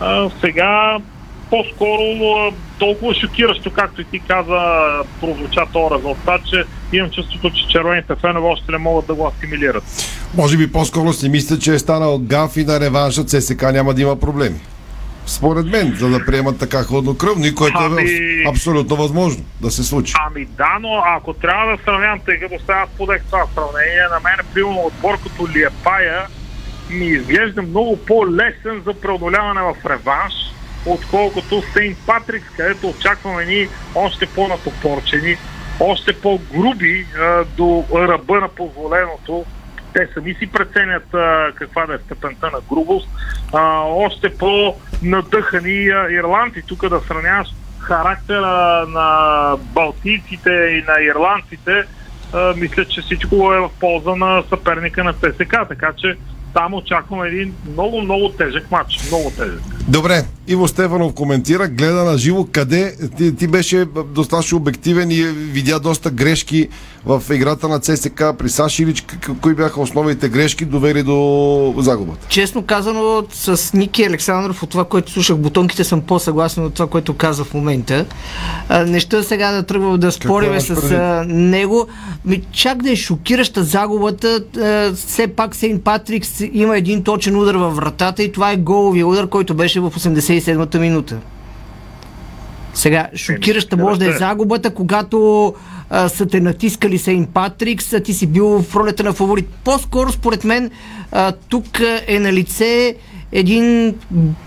[0.00, 0.98] А, сега
[1.50, 4.88] по-скоро толкова шокиращо, както и ти каза,
[5.20, 9.84] прозвуча този резултат, че имам чувството, че червените фенове още не могат да го асимилират.
[10.34, 14.02] Може би по-скоро си мисля, че е станал гаф и на реванша ЦСК няма да
[14.02, 14.60] има проблеми.
[15.26, 19.84] Според мен, за да приемат така хладнокръвно и което е Ами- абсолютно възможно да се
[19.84, 20.14] случи.
[20.26, 24.46] Ами да, но ако трябва да сравнявам, тъй като сега подех това сравнение, на мен,
[24.54, 26.26] примерно, отбор като Лиепая
[26.90, 30.32] ми изглежда много по-лесен за преодоляване в реванш,
[30.86, 35.36] отколкото Сейнт Патрикс, където очакваме ни още по-натопорчени,
[35.80, 39.44] още по-груби а, до ръба на позволеното.
[39.92, 43.08] Те сами си преценят а, каква да е степента на грубост.
[43.52, 46.62] А, още по-надъхани а, ирландци.
[46.66, 51.84] Тук да сравняваш характера на балтийците и на ирландците,
[52.32, 55.56] а, мисля, че всичко е в полза на съперника на ЦСК.
[55.68, 56.16] Така че
[56.54, 59.00] там очакваме един много, много тежък матч.
[59.08, 59.75] Много тежък.
[59.88, 63.84] Добре, Иво Стефанов коментира, гледа на живо къде ти, ти беше
[64.14, 66.68] достатъчно обективен и видя доста грешки
[67.06, 69.02] в играта на ЦСК при Сашилич.
[69.02, 72.26] К- Кои бяха основните грешки, довели до загубата?
[72.28, 77.14] Честно казано, с Ники Александров от това, което слушах бутонките, съм по-съгласен от това, което
[77.14, 78.06] каза в момента.
[78.68, 80.92] А, не ще сега да тръгвам да спориме с предвид?
[80.92, 81.86] а, него.
[82.24, 84.40] Ми, чак да е шокираща загубата,
[84.94, 89.26] все пак Сейнт Патрикс има един точен удар във вратата и това е головия удар,
[89.26, 91.18] който беше в 87-та минута.
[92.74, 94.12] Сега, шокираща може да е е.
[94.12, 95.54] загубата, когато
[95.90, 99.48] а, са те натискали Сейнт Патрикс, а ти си бил в ролята на фаворит.
[99.64, 100.70] По-скоро, според мен,
[101.12, 102.96] а, тук е на лице
[103.32, 103.94] един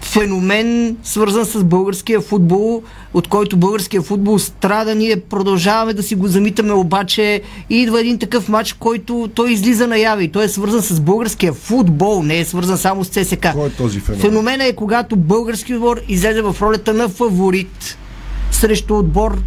[0.02, 4.96] феномен, свързан с българския футбол, от който българския футбол страда.
[4.96, 10.24] Ние продължаваме да си го замитаме, обаче идва един такъв матч, който той излиза наяве
[10.24, 13.48] и той е свързан с българския футбол, не е свързан само с ЦСК.
[13.54, 14.22] Кой е този феномен?
[14.22, 17.98] Феномена е когато български отбор излезе в ролята на фаворит
[18.52, 19.38] срещу отбор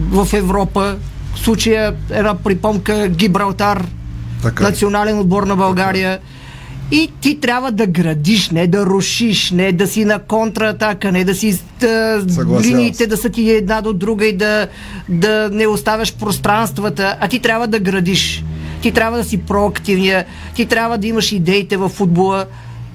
[0.00, 0.96] в Европа.
[1.34, 3.86] В случая една припомка Гибралтар,
[4.42, 4.70] Така е.
[4.70, 6.18] национален отбор на България.
[6.92, 11.34] И ти трябва да градиш, не да рушиш, не да си на контратака, не да
[11.34, 12.24] си да,
[12.64, 14.68] линиите да са ти една до друга и да,
[15.08, 18.44] да не оставяш пространствата, а ти трябва да градиш.
[18.82, 20.24] Ти трябва да си проактивния,
[20.54, 22.46] ти трябва да имаш идеите в футбола.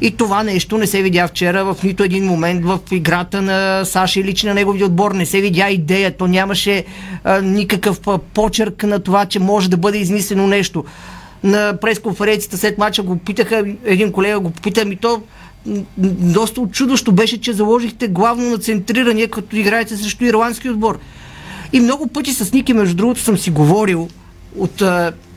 [0.01, 4.19] И това нещо не се видя вчера в нито един момент в играта на Саша
[4.19, 5.11] Илич на неговия отбор.
[5.11, 6.85] Не се видя идея, то нямаше
[7.23, 10.83] а, никакъв а, почерк на това, че може да бъде измислено нещо.
[11.43, 15.21] На пресконференцията след мача го питаха, един колега го попита, ми то
[15.97, 20.99] доста очудващо беше, че заложихте главно на центрирания, като играете срещу ирландски отбор.
[21.73, 24.09] И много пъти с Ники, между другото, съм си говорил
[24.57, 24.83] от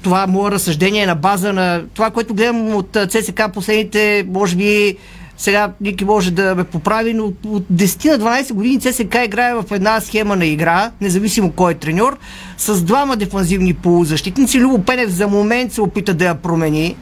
[0.03, 4.97] това мое разсъждение на база на това, което гледам от ЦСК последните, може би,
[5.37, 9.55] сега Ники може да ме поправи, но от, от 10 на 12 години ЦСК играе
[9.55, 12.19] в една схема на игра, независимо кой е треньор,
[12.59, 14.61] с двама дефанзивни полузащитници.
[14.61, 16.97] Любо Пенев за момент се опита да я промени,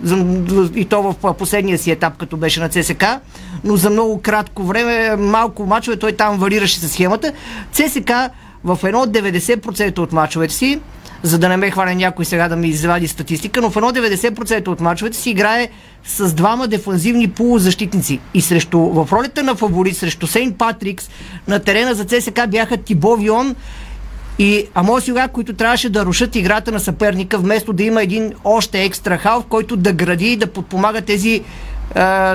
[0.74, 3.04] и то в последния си етап, като беше на ЦСК,
[3.64, 7.32] но за много кратко време, малко мачове, той там варираше с схемата.
[7.72, 8.12] ЦСК
[8.64, 10.80] в едно от 90% от мачовете си
[11.24, 14.68] за да не ме хване някой сега да ми извади статистика, но в едно 90%
[14.68, 15.68] от мачовете си играе
[16.04, 18.20] с двама дефанзивни полузащитници.
[18.34, 21.10] И срещу, в ролята на фаворит, срещу Сейнт Патрикс,
[21.48, 23.54] на терена за ЦСК бяха Тибо Вион
[24.38, 28.84] и Амос Юга, които трябваше да рушат играта на съперника, вместо да има един още
[28.84, 31.42] екстра халф, който да гради и да подпомага тези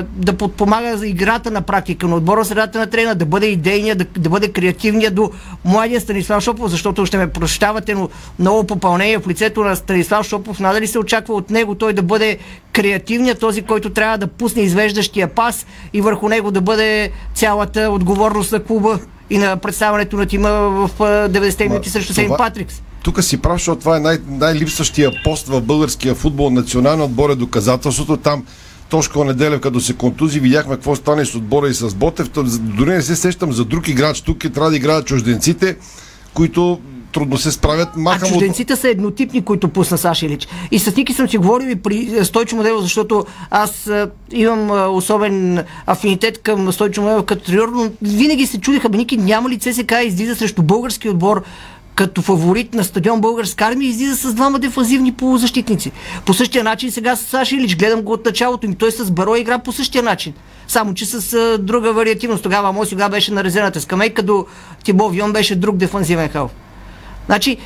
[0.10, 4.06] да подпомага за играта на практика на отбора, средата на трена, да бъде идейния, да,
[4.18, 5.32] да бъде креативния до
[5.66, 10.60] младия Станислав Шопов, защото ще ме прощавате, но ново попълнение в лицето на Станислав Шопов,
[10.60, 12.38] надали се очаква от него той да бъде
[12.74, 18.52] креативният, този, който трябва да пусне извеждащия пас и върху него да бъде цялата отговорност
[18.52, 22.82] на клуба и на представането на тима в а, 90 минути срещу Сейн Патрикс.
[23.04, 26.50] Тук си прав, защото това е най- най-липсващия пост в българския футбол.
[26.50, 28.18] Национален отбор е доказателството.
[28.18, 28.43] Там
[28.90, 32.30] Тошко неделя, като се контузи, видяхме какво стане с отбора и с Ботев.
[32.60, 34.22] Дори не се сещам за друг играч.
[34.22, 35.78] Тук е, трябва да играят чужденците,
[36.34, 36.80] които
[37.12, 37.90] трудно се справят.
[37.96, 38.34] А Махам от...
[38.34, 40.48] чужденците са еднотипни, които пусна Саши Илич.
[40.72, 44.72] И с Ники съм си говорил и при е, Стойчо Модело, защото аз а, имам
[44.72, 49.50] а, особен афинитет към Стойчо Модело като треньор, но винаги се чудиха, бе, Ники, няма
[49.50, 51.44] ли ЦСК излиза срещу български отбор
[52.00, 55.91] като фаворит на стадион Българска армия излиза с двама дефанзивни полузащитници.
[56.26, 59.36] По същия начин сега с Саши Илич, гледам го от началото им, той с Баро
[59.36, 60.34] игра по същия начин.
[60.68, 62.43] Само, че с а, друга вариативност.
[62.43, 64.45] Тогава Моси сега беше на резервната скамейка, до
[64.84, 66.52] Тибо Вион беше друг дефанзивен халф.
[67.26, 67.58] Значи,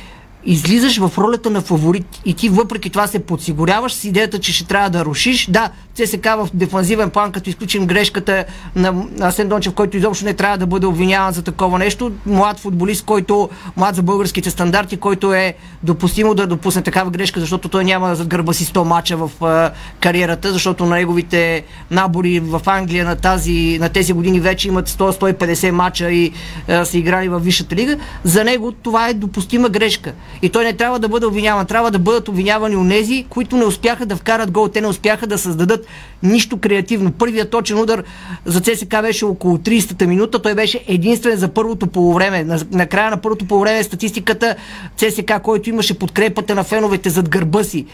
[0.44, 4.66] излизаш в ролята на фаворит и ти въпреки това се подсигуряваш с идеята, че ще
[4.66, 5.46] трябва да рушиш.
[5.50, 8.44] Да, ЦСК в дефанзивен план, като изключим грешката
[8.76, 12.12] на Асен Дончев, който изобщо не трябва да бъде обвиняван за такова нещо.
[12.26, 17.68] Млад футболист, който, млад за българските стандарти, който е допустимо да допусне такава грешка, защото
[17.68, 19.70] той няма зад гърба си 100 мача в а,
[20.00, 25.70] кариерата, защото на неговите набори в Англия на, тази, на тези години вече имат 100-150
[25.70, 26.32] мача и
[26.68, 27.96] а, са играли в Висшата лига.
[28.24, 30.12] За него това е допустима грешка.
[30.42, 31.66] И той не трябва да бъде обвиняван.
[31.66, 34.68] Трябва да бъдат обвинявани онези, които не успяха да вкарат гол.
[34.68, 35.83] Те не успяха да създадат
[36.22, 37.12] нищо креативно.
[37.12, 38.04] Първият точен удар
[38.44, 40.42] за ЦСК беше около 30-та минута.
[40.42, 42.44] Той беше единствен за първото полувреме.
[42.44, 44.56] На, на края на първото полувреме статистиката
[44.96, 47.86] ЦСК, който имаше подкрепата на феновете зад гърба си,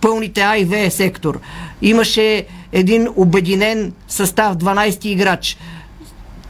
[0.00, 1.40] пълните А и В сектор.
[1.82, 5.56] Имаше един обединен състав, 12 играч.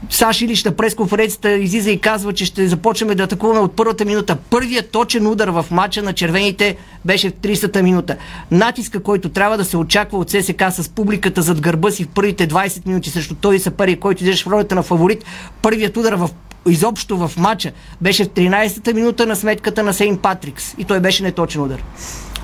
[0.09, 4.35] Саши Илич на пресконференцията излиза и казва, че ще започнем да атакуваме от първата минута.
[4.49, 8.15] Първият точен удар в матча на червените беше в 30-та минута.
[8.51, 12.47] Натиска, който трябва да се очаква от ССК с публиката зад гърба си в първите
[12.47, 15.25] 20 минути срещу този съпери, който излезеш в ролята на фаворит.
[15.61, 16.29] Първият удар в
[16.67, 20.75] изобщо в матча беше в 13-та минута на сметката на Сейн Патрикс.
[20.77, 21.83] И той беше неточен удар.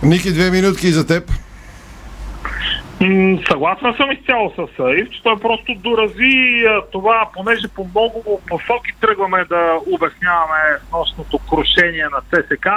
[0.03, 1.31] Ники, две минутки за теб.
[3.49, 9.45] Съгласен съм изцяло с Саив, че той просто дорази това, понеже по много посоки тръгваме
[9.45, 10.59] да обясняваме
[10.91, 12.67] нощното крушение на ЦСК.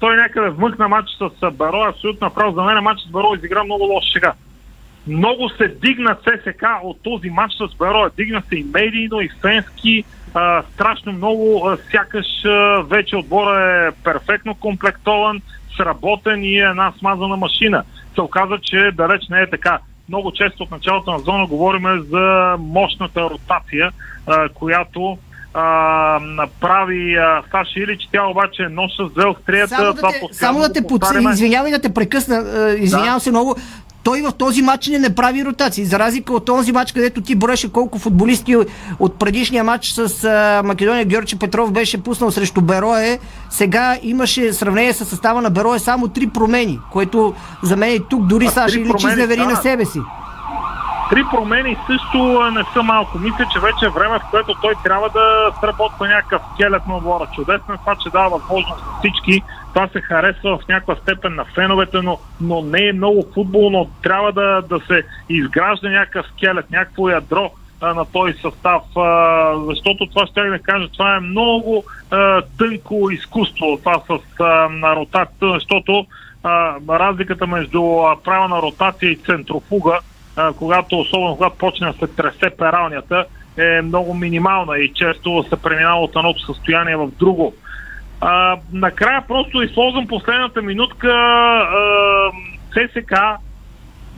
[0.00, 2.52] Той някъде вмъкна матч с Баро, абсолютно право.
[2.52, 4.32] За мен матч с Баро изигра много лош сега.
[5.06, 8.10] Много се дигна ЦСК от този матч с Баро.
[8.16, 10.04] Дигна се и медийно, и фенски.
[10.74, 11.70] Страшно много.
[11.90, 12.26] Сякаш
[12.84, 15.42] вече отбора е перфектно комплектован,
[15.76, 17.84] сработен и е една смазана машина.
[18.16, 19.78] Се оказа, че далеч не е така.
[20.08, 23.92] Много често от началото на зона говорим за мощната ротация,
[24.26, 25.18] а, която
[25.54, 25.62] а,
[26.22, 28.08] направи а, Саши Илич.
[28.12, 29.74] Тя обаче е с две острията.
[29.76, 31.00] Само да те, само да те го подс...
[31.00, 31.30] повтаряме.
[31.30, 32.44] извинявай да те прекъсна,
[32.78, 33.56] извинявам се много.
[34.06, 35.84] Той в този матч не, не прави ротации.
[35.84, 38.56] За разлика от този матч, където ти броеше колко футболисти
[38.98, 43.18] от предишния матч с а, Македония Георги Петров беше пуснал срещу Берое.
[43.50, 48.26] Сега имаше сравнение с състава на Берое само три промени, което за мен и тук
[48.26, 49.46] дори А, Саши три Илич изневери да.
[49.46, 50.00] на себе си.
[51.10, 53.18] Три промени също не са малко.
[53.18, 57.26] Мисля, че вече е време, в което той трябва да сработва някакъв скелет на отбора.
[57.34, 59.42] Чудесно е това, че дава възможност на всички.
[59.76, 63.90] Това се харесва в някаква степен на феновете, но, но не е много футболно.
[64.02, 67.50] Трябва да, да се изгражда някакъв скелет, някакво ядро
[67.80, 73.10] а, на този състав, а, защото това ще да кажа, това е много а, тънко
[73.10, 76.06] изкуство, това с а, на ротацията, защото
[76.42, 77.82] а, разликата между
[78.26, 79.98] а, на ротация и центрофуга
[80.36, 83.24] а, когато, особено когато почне да се тресе пералнята,
[83.56, 87.54] е много минимална и често се преминава от едното състояние в друго.
[88.20, 92.30] А, накрая просто използвам последната минутка а,
[92.70, 93.14] ЦСК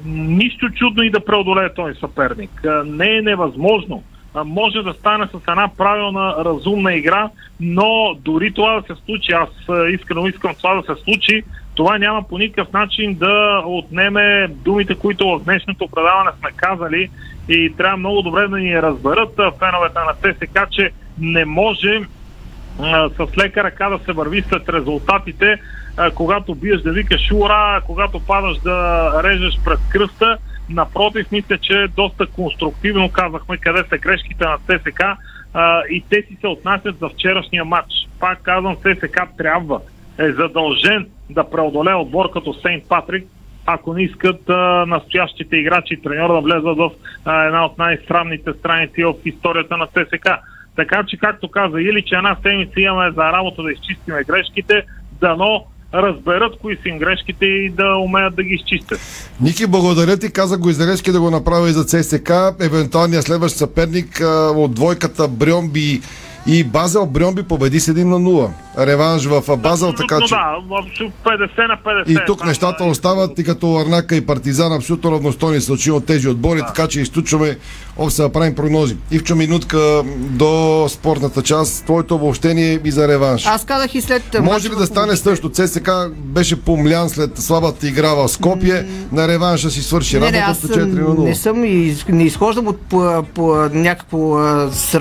[0.04, 2.64] нищо чудно и да преодолее този съперник.
[2.64, 4.02] А, Не е невъзможно.
[4.34, 7.28] А, Може да стане с една правилна, разумна игра,
[7.60, 9.48] но дори това да се случи, аз
[9.92, 11.42] искрено искам това да се случи,
[11.74, 17.10] това няма по никакъв начин да отнеме думите, които в днешното предаване сме казали
[17.48, 22.00] и трябва много добре да ни разберат феновете на ЦСК, че не може
[23.16, 25.58] с лека ръка да се върви след резултатите,
[26.14, 30.38] когато биеш да викаш ура, когато падаш да режеш пред кръста.
[30.70, 35.02] Напротив, мисля, че доста конструктивно казахме къде са грешките на ЦСК
[35.54, 37.92] а, и те си се отнасят за вчерашния матч.
[38.20, 39.80] Пак казвам, ЦСК трябва,
[40.18, 43.26] е задължен да преодолее отбор като Сейнт Патрик,
[43.66, 46.90] ако не искат а, настоящите играчи и треньор да влезат в
[47.24, 50.28] а, една от най-срамните страници в историята на ЦСК.
[50.78, 54.82] Така че, както каза Или, че една седмица имаме за работа да изчистиме грешките,
[55.20, 55.64] дано
[55.94, 59.00] разберат кои са им грешките и да умеят да ги изчистят.
[59.40, 60.32] Ники, благодаря ти.
[60.32, 62.30] Каза го Израелски да го направи за ЦСК.
[62.60, 64.20] Евентуалният следващ съперник
[64.56, 66.00] от двойката Брьомби
[66.46, 68.50] и Базел Брьомби победи с 1 на 0.
[68.78, 70.34] Реванш в Базел, така че...
[70.34, 70.84] Да, в
[71.24, 72.22] 50 на 50.
[72.22, 76.60] И тук нещата остават и като Арнака и Партизан абсолютно равностойни са от тези отбори,
[76.66, 77.58] така че изключваме
[77.98, 78.96] общо да правим прогнози.
[79.10, 83.46] Ивчо минутка до спортната част, твоето обобщение и за реванш.
[83.46, 84.22] Аз казах и след...
[84.42, 85.50] Може ли да стане също?
[85.50, 90.76] ЦСК беше помлян след слабата игра в Скопие, на реванша си свърши аз с 4
[90.76, 91.24] на 0.
[91.24, 94.38] не съм и не изхождам от по, по някакво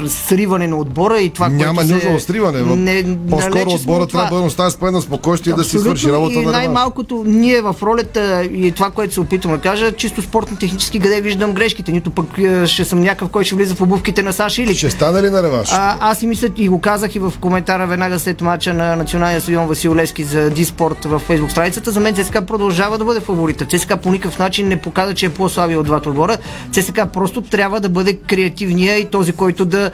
[0.07, 2.75] сриване на отбора и това, Няма което нужда от сриване.
[2.75, 4.21] Не, По-скоро отбора от това.
[4.21, 8.43] трябва да остави спокойно спокойствие да си свърши работа и на най-малкото ние в ролята
[8.43, 11.91] и това, което се опитвам да кажа, чисто спортно-технически къде виждам грешките.
[11.91, 12.25] Нито пък
[12.65, 14.75] ще съм някакъв, който ще влиза в обувките на Саши или.
[14.75, 15.69] Ще стане ли на реванш?
[15.71, 19.41] А, аз си мисля и го казах и в коментара веднага след мача на националния
[19.41, 21.91] стадион Васил Левски за Диспорт в фейсбук страницата.
[21.91, 23.65] За мен ЦСКА продължава да бъде фаворита.
[23.65, 26.38] ЦСКА по никакъв начин не показа, че е по-слабия от двата отбора.
[26.71, 29.91] ЦСКА просто трябва да бъде креативния и този, който да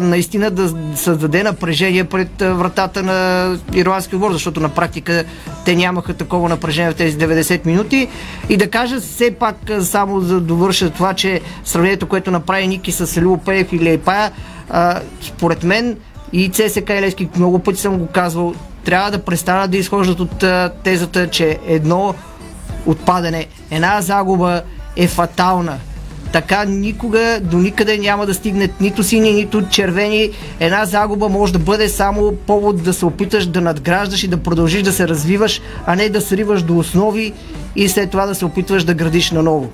[0.00, 5.24] наистина да създаде напрежение пред вратата на ирландския отбор, защото на практика
[5.64, 8.08] те нямаха такова напрежение в тези 90 минути.
[8.48, 12.92] И да кажа все пак само за да довърша това, че сравнението, което направи Ники
[12.92, 14.32] с Любо Пеев и Лейпая,
[14.70, 15.96] а, според мен
[16.32, 18.54] и ЦСК и Левски, много пъти съм го казвал,
[18.84, 22.14] трябва да престанат да изхождат от а, тезата, че едно
[22.86, 24.62] отпадане, една загуба
[24.96, 25.78] е фатална.
[26.32, 30.30] Така никога до никъде няма да стигнат нито сини, нито червени.
[30.60, 34.82] Една загуба може да бъде само повод да се опиташ да надграждаш и да продължиш
[34.82, 37.32] да се развиваш, а не да сриваш до основи
[37.76, 39.70] и след това да се опитваш да градиш наново.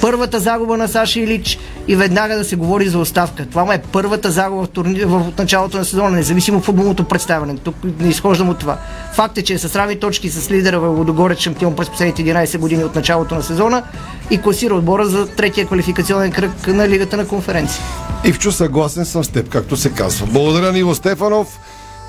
[0.00, 1.58] Първата загуба на Саши Илич
[1.88, 3.46] и веднага да се говори за оставка.
[3.46, 5.04] Това е първата загуба в, турни...
[5.04, 7.56] в от началото на сезона, независимо от футболното представяне.
[7.56, 8.78] Тук не изхождам от това.
[9.12, 12.58] Факт е, че е с равни точки с лидера в Водогорец шампион през последните 11
[12.58, 13.82] години от началото на сезона
[14.30, 17.82] и класира отбора за третия квалификационен кръг на Лигата на конференции.
[18.24, 20.26] Ивчо, съгласен съм с теб, както се казва.
[20.26, 21.58] Благодаря, Ниво Стефанов.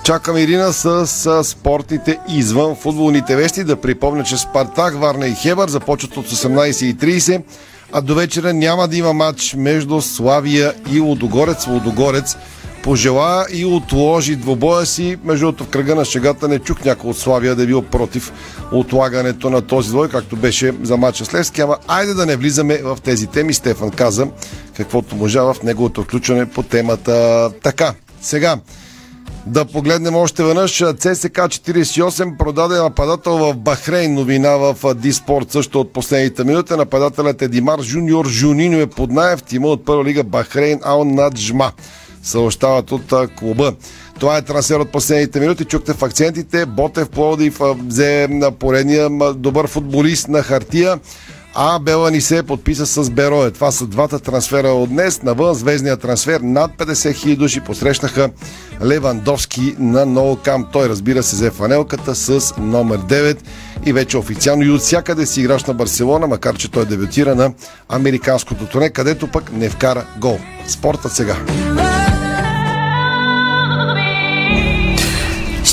[0.05, 3.63] Чакам Ирина с, с спортите извън футболните вещи.
[3.63, 7.43] Да припомня, че Спартак, Варна и Хебър започват от 18.30,
[7.91, 11.67] а до вечера няма да има матч между Славия и Лодогорец.
[11.67, 12.37] Лодогорец
[12.83, 15.17] пожела и отложи двобоя си.
[15.23, 18.33] Между другото, в кръга на шегата не чух някой от Славия да е бил против
[18.71, 21.61] отлагането на този двой, както беше за матча с Левски.
[21.61, 23.53] Ама айде да не влизаме в тези теми.
[23.53, 24.27] Стефан каза
[24.77, 27.51] каквото можа в неговото включване по темата.
[27.63, 28.57] Така, сега
[29.45, 30.71] да погледнем още веднъж.
[30.77, 34.13] ЦСК 48 продаде нападател в Бахрейн.
[34.13, 36.73] Новина в Диспорт също от последните минути.
[36.73, 41.71] Нападателят е Димар Жуниор Жуниньо е под наев тима от първа лига Бахрейн Ал Наджма.
[42.23, 43.73] Съобщават от клуба.
[44.19, 45.65] Това е трансфер от последните минути.
[45.65, 46.65] Чухте в акцентите.
[46.65, 48.29] Ботев Плодив взе
[48.59, 50.99] поредния добър футболист на хартия.
[51.57, 53.51] А Бела ни се подписа с Берое.
[53.51, 55.23] Това са двата трансфера от днес.
[55.23, 58.29] Навън звездния трансфер над 50 000 души посрещнаха
[58.85, 60.67] Левандовски на Ноу Кам.
[60.71, 63.37] Той разбира се взе фанелката с номер 9
[63.85, 67.51] и вече официално и от всякъде си играч на Барселона, макар че той дебютира на
[67.89, 70.39] американското туре, където пък не вкара гол.
[70.67, 71.35] Спортът сега.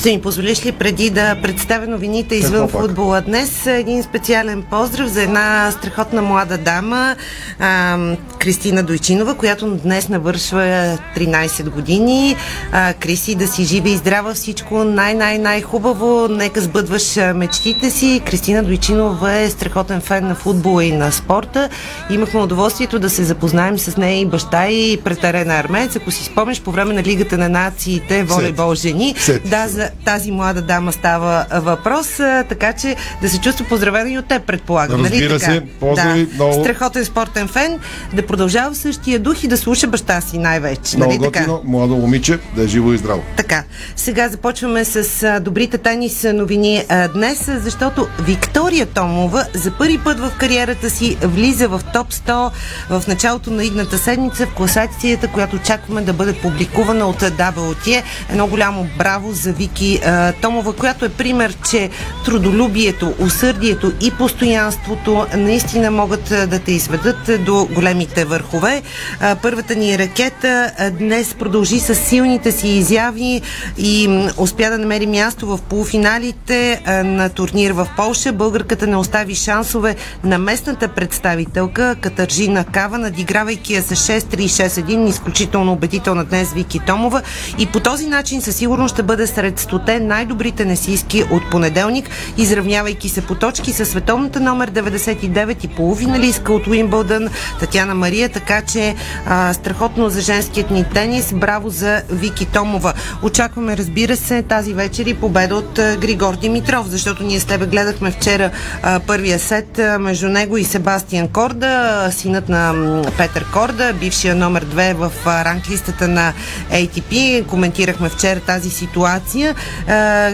[0.03, 2.81] Ще ми позволиш ли преди да представя новините извън пак?
[2.81, 7.17] футбола днес, един специален поздрав за една страхотна млада дама,
[7.59, 7.99] а,
[8.39, 12.37] Кристина Дойчинова, която днес навършва 13 години.
[12.73, 16.29] А, Криси, да си живи и здрава всичко най-най-най-хубаво.
[16.29, 18.23] Нека сбъдваш мечтите си.
[18.27, 21.69] Кристина Дойчинова е страхотен фен на футбола и на спорта.
[22.11, 25.97] Имахме удоволствието да се запознаем с нея и баща и пред арена Армеец.
[25.97, 29.49] Ако си спомнеш, по време на Лигата на нациите, волейбол жени, Сети.
[29.49, 32.17] да, за тази млада дама става въпрос,
[32.49, 35.03] така че да се чувства поздравена и от теб, предполагам.
[35.03, 35.53] нали Разбира така?
[35.53, 36.35] се, поздрави, да.
[36.35, 36.65] много.
[36.65, 37.79] Страхотен спортен фен,
[38.15, 40.97] да продължава в същия дух и да слуша баща си най-вече.
[40.97, 41.41] Много нали така?
[41.41, 43.23] готино, младо момиче, да е живо и здраво.
[43.37, 43.65] Така,
[43.97, 50.33] сега започваме с добрите тенис новини а, днес, защото Виктория Томова за първи път в
[50.39, 52.51] кариерата си влиза в топ 100
[52.91, 58.03] в началото на идната седмица в класацията, която очакваме да бъде публикувана от WTA.
[58.31, 61.91] Едно голямо браво за Вики Вики а, Томова, която е пример, че
[62.25, 68.83] трудолюбието, усърдието и постоянството наистина могат да те изведат до големите върхове.
[69.21, 73.41] А, първата ни ракета а, днес продължи с силните си изяви
[73.79, 78.33] и успя да намери място в полуфиналите на турнир в Полша.
[78.33, 86.25] Българката не остави шансове на местната представителка Катържина Кава, надигравайки я с 6-3-6-1, изключително убедителна
[86.25, 87.23] днес Вики Томова
[87.59, 93.09] и по този начин със сигурност ще бъде сред стоте най-добрите несийски от понеделник, изравнявайки
[93.09, 97.29] се по точки с световната номер 99 и полуфиналистка от Уимбълдън
[97.61, 98.95] Татьяна Мария, така че
[99.27, 101.33] а, страхотно за женският ни тенис.
[101.33, 102.93] Браво за Вики Томова.
[103.23, 107.67] Очакваме, разбира се, тази вечер и победа от а, Григор Димитров, защото ние с тебе
[107.67, 108.51] гледахме вчера
[108.83, 112.75] а, първия сет а, между него и Себастиан Корда, синът на
[113.17, 116.33] Петър Корда, бившия номер 2 в ранглистата на
[116.71, 117.47] ATP.
[117.47, 119.55] Коментирахме вчера тази ситуация.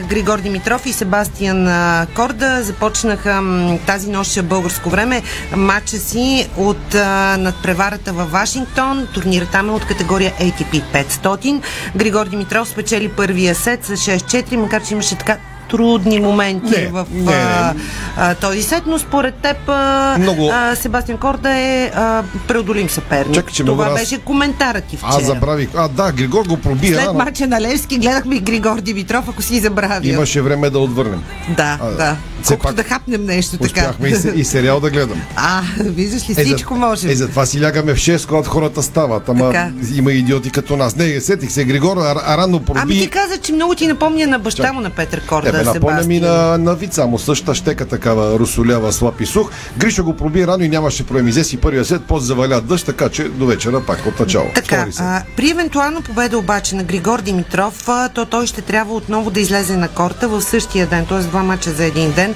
[0.09, 1.69] Григор Димитров и Себастиан
[2.15, 3.43] Корда започнаха
[3.87, 5.23] тази нощ българско време
[5.57, 6.95] матча си от
[7.39, 9.09] надпреварата във Вашингтон.
[9.15, 11.63] Турнирът там е от категория ATP 500.
[11.97, 15.37] Григор Димитров спечели първия сет с 6-4, макар че имаше така
[15.71, 17.81] трудни моменти Не, в не, а, не.
[18.17, 23.35] а, този сет, но според теб а, Много- а, Себастиан Корда е а, преодолим съперник.
[23.35, 25.11] Чакай, че Това раз- беше коментарът ти вчера.
[25.11, 25.69] Аз забравих.
[25.77, 27.13] А, да, Григор го проби След рано.
[27.15, 30.09] мача на Левски гледахме и Григор Димитров, ако си забравил.
[30.09, 31.23] Имаше време да отвърнем.
[31.49, 32.17] Да, А, да.
[32.49, 33.93] Колкото да хапнем нещо така.
[34.05, 35.21] И, и сериал да гледам.
[35.37, 37.09] А, виждаш ли, за- всичко може.
[37.09, 39.29] Е, затова си лягаме в 6, когато хората стават.
[39.29, 39.71] Ама Така.
[39.95, 40.97] има идиоти като нас.
[40.97, 42.81] Не, сетих се, Григор а, а рано проби.
[42.83, 46.03] Ами ти каза, че много ти напомня на баща му на Петър Корда, Тебе напомня
[46.07, 49.51] ми на, на вица му същата щека такава русолява, слаб и сух.
[49.79, 51.31] Гриша го проби рано и нямаше проблеми.
[51.31, 54.47] Взе си първия сет, после заваля дъжд, така че до вечера пак от начало.
[54.55, 59.31] Така, а, при евентуална победа обаче на Григор Димитров, а, то той ще трябва отново
[59.31, 61.19] да излезе на корта в същия ден, т.е.
[61.19, 62.35] два мача за един ден,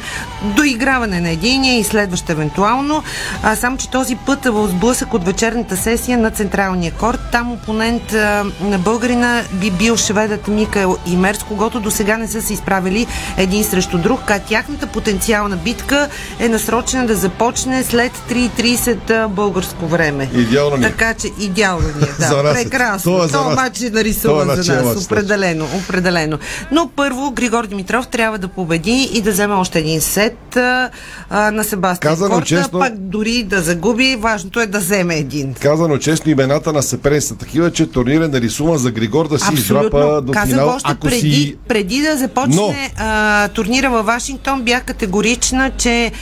[0.56, 3.02] до играване на единия и следващ евентуално.
[3.42, 7.20] А, само, че този път е в сблъсък от вечерната сесия на централния корт.
[7.32, 12.28] Там опонент а, на българина би бил шведът Микаел Имер, с когото до сега не
[12.28, 13.06] са се изправили
[13.36, 14.20] един срещу друг.
[14.22, 16.08] Ка тяхната потенциална битка
[16.38, 18.92] е насрочена да започне след 3.30
[19.28, 20.30] българско време.
[20.34, 20.88] Идеално ни е.
[20.88, 22.12] Така че идеално ни е.
[22.18, 22.64] За Да, нас е.
[22.64, 23.12] прекрасно.
[23.12, 25.04] Това е за Това матч е нарисуван е за нас.
[25.04, 26.38] Определено, определено.
[26.72, 30.90] Но първо Григор Димитров трябва да победи и да вземе още един сет а,
[31.30, 35.54] а, на Себастиан Казано Корта, честно- пак дори да загуби, важното е да вземе един.
[35.54, 39.54] Казано честно, имената на съперници са такива, че турнир е нарисуван за Григор да си
[39.54, 40.68] издрапа до Казах финал.
[40.68, 41.56] още Ако преди, си...
[41.68, 46.12] преди да започне а, турнира във Вашингтон, бях категорична, че а,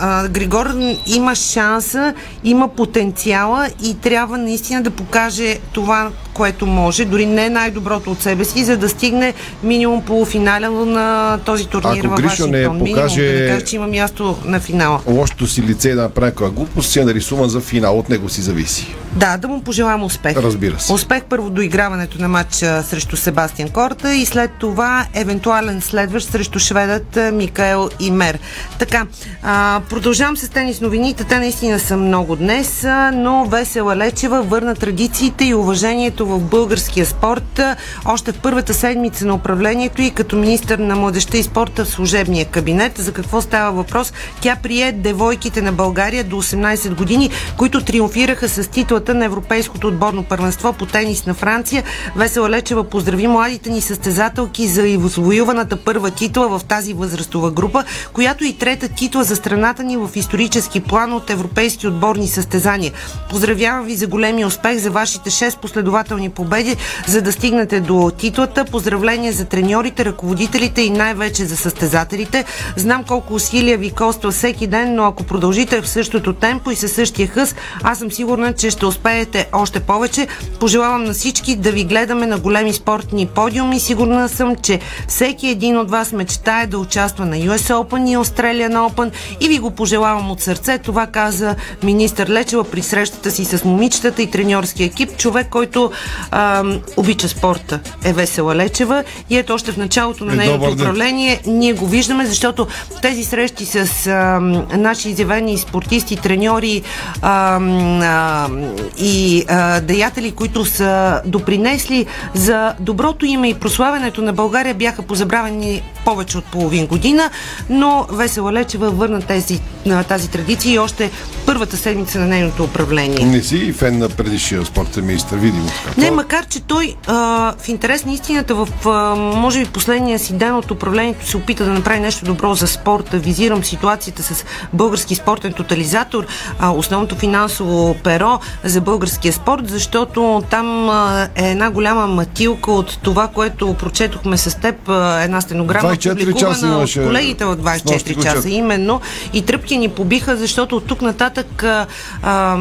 [0.00, 0.66] а, Григор
[1.06, 8.10] има шанса, има потенциала и трябва наистина да покаже това, което може, дори не най-доброто
[8.10, 12.58] от себе си, за да стигне минимум полуфиналя на този турнир Ако във Гришо не.
[12.58, 15.00] Минимум, покаже- да не кажа, че има място на финала.
[15.06, 17.98] Лошото си лице да направи някаква глупост, си е нарисуван за финал.
[17.98, 18.94] От него си зависи.
[19.12, 20.36] Да, да му пожелам успех.
[20.36, 20.92] Разбира се.
[20.92, 26.58] Успех първо до играването на матча срещу Себастиан Корта и след това евентуален следващ срещу
[26.58, 28.38] шведът Микаел Имер.
[28.78, 29.06] Така,
[29.42, 31.24] а, продължавам с тенис новините.
[31.24, 37.60] Те наистина са много днес, но Весела Лечева върна традициите и уважението в българския спорт
[38.04, 42.46] още в първата седмица на управлението и като министър на младеща и спорта в служебния
[42.46, 42.98] кабинет.
[42.98, 44.12] За какво става въпрос?
[44.40, 50.22] Тя прие девойките на България до 18 години, които триумфираха с титлата на Европейското отборно
[50.22, 51.84] първенство по тенис на Франция.
[52.16, 58.44] Весела Лечева поздрави младите ни състезателки за извоюваната първа титла в тази възрастова група, която
[58.44, 62.92] и трета титла за страната ни в исторически план от европейски отборни състезания.
[63.30, 68.64] Поздравявам ви за големия успех, за вашите 6 последователни победи, за да стигнете до титлата.
[68.64, 72.44] Поздравления за треньорите, ръководителите и най-вече за състезателите.
[72.76, 76.92] Знам колко усилия ви коства всеки ден, но ако продължите в същото темпо и със
[76.92, 80.26] същия хъс, аз съм сигурна, че ще успеете още повече.
[80.60, 83.80] Пожелавам на всички да ви гледаме на големи спортни подиуми.
[83.80, 88.88] Сигурна съм, че всеки един от вас мечтае да участва на US Open и Australian
[88.88, 89.10] Open
[89.40, 90.78] и ви го пожелавам от сърце.
[90.78, 95.16] Това каза министър Лечева при срещата си с момичетата и треньорския екип.
[95.16, 95.92] Човек, който
[96.30, 101.40] ам, обича спорта е Весела Лечева и ето още в началото на Е, нейното управление
[101.46, 102.66] ние го виждаме, защото
[103.02, 106.82] тези срещи с ам, наши изявени спортисти, треньори
[107.22, 114.74] ам, ам, и а, деятели, които са допринесли за доброто име и прославянето на България,
[114.74, 117.30] бяха позабравени повече от половин година,
[117.70, 121.10] но Весела Лечева върна тези, на тази традиция и още
[121.46, 123.26] първата седмица на нейното управление.
[123.26, 126.00] Не си и фен на предишния спортен министр, видимо така.
[126.00, 127.14] Не, макар че той а,
[127.58, 131.64] в интерес на истината в а, може би последния си ден от управлението се опита
[131.64, 133.18] да направи нещо добро за спорта.
[133.18, 136.26] Визирам ситуацията с български спортен тотализатор,
[136.58, 142.98] а, основното финансово перо за българския спорт, защото там а, е една голяма матилка от
[143.02, 147.54] това, което прочетохме с теб, а, една стенограма, 24 часа публикувана от имаше колегите в
[147.54, 148.48] с нощи 24 го часа.
[148.48, 149.00] Именно.
[149.32, 151.86] И тръпки ни побиха, защото от тук нататък а,
[152.22, 152.56] а,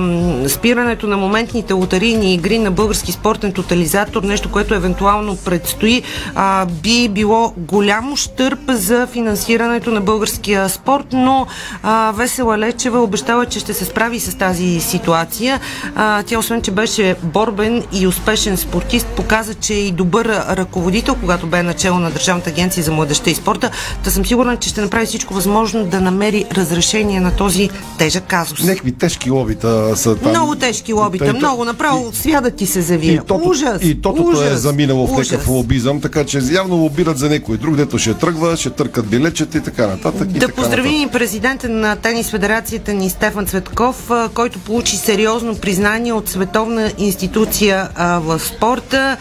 [0.48, 6.02] спирането на моментните лотарийни игри на български спортен тотализатор, нещо, което евентуално предстои,
[6.36, 11.48] а, би било голямо щърп за финансирането на българския спорт, но
[11.84, 15.60] а, Весела Лечева обещава, че ще се справи с тази ситуация.
[15.96, 21.16] А, тя, освен, че беше борбен и успешен спортист, показа, че е и добър ръководител,
[21.16, 23.70] когато бе начало на Държавната агенция за младеща и спорта.
[24.04, 28.64] Та съм сигурна, че ще направи всичко възможно да намери разрешение на този тежък казус.
[28.64, 30.30] Някакви тежки лобита са там.
[30.30, 32.82] Много тежки лобита, Те- много направо свята ти се
[33.14, 37.18] И, тото, ужас, и тотото ужас, е заминало в някакъв лобизъм, така че явно лобират
[37.18, 40.30] за някой друг, дето ще тръгва, ще търкат билечета и така нататък.
[40.30, 45.55] и Да така поздравим и президента на тенис федерацията ни Стефан Цветков, който получи сериозно
[45.55, 49.18] признание от световна институция в спорта.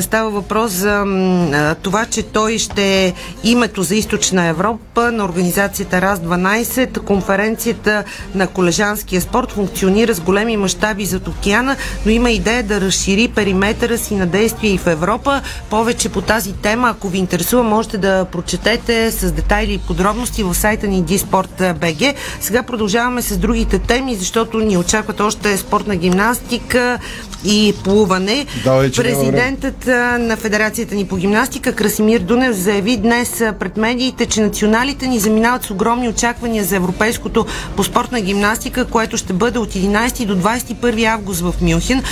[0.00, 1.04] Става въпрос за
[1.82, 3.12] това, че той ще е
[3.44, 6.98] името за източна Европа на организацията РАС-12.
[6.98, 11.76] Конференцията на колежанския спорт функционира с големи мащаби зад океана,
[12.06, 15.42] но има идея да разшири периметъра си на действие и в Европа.
[15.70, 20.54] Повече по тази тема, ако ви интересува, можете да прочетете с детайли и подробности в
[20.54, 22.14] сайта ни dsport.bg.
[22.40, 26.98] Сега продължаваме с другите теми, защото ни очакват още спортна гимнастика
[27.44, 28.46] и плуване.
[28.64, 28.92] Давай.
[28.92, 29.86] Президентът
[30.18, 35.64] на Федерацията ни по гимнастика Красимир Дунев заяви днес пред медиите, че националите ни заминават
[35.64, 37.46] с огромни очаквания за европейското
[37.76, 42.02] по спортна гимнастика, което ще бъде от 11 до 21 август в Мюнхен.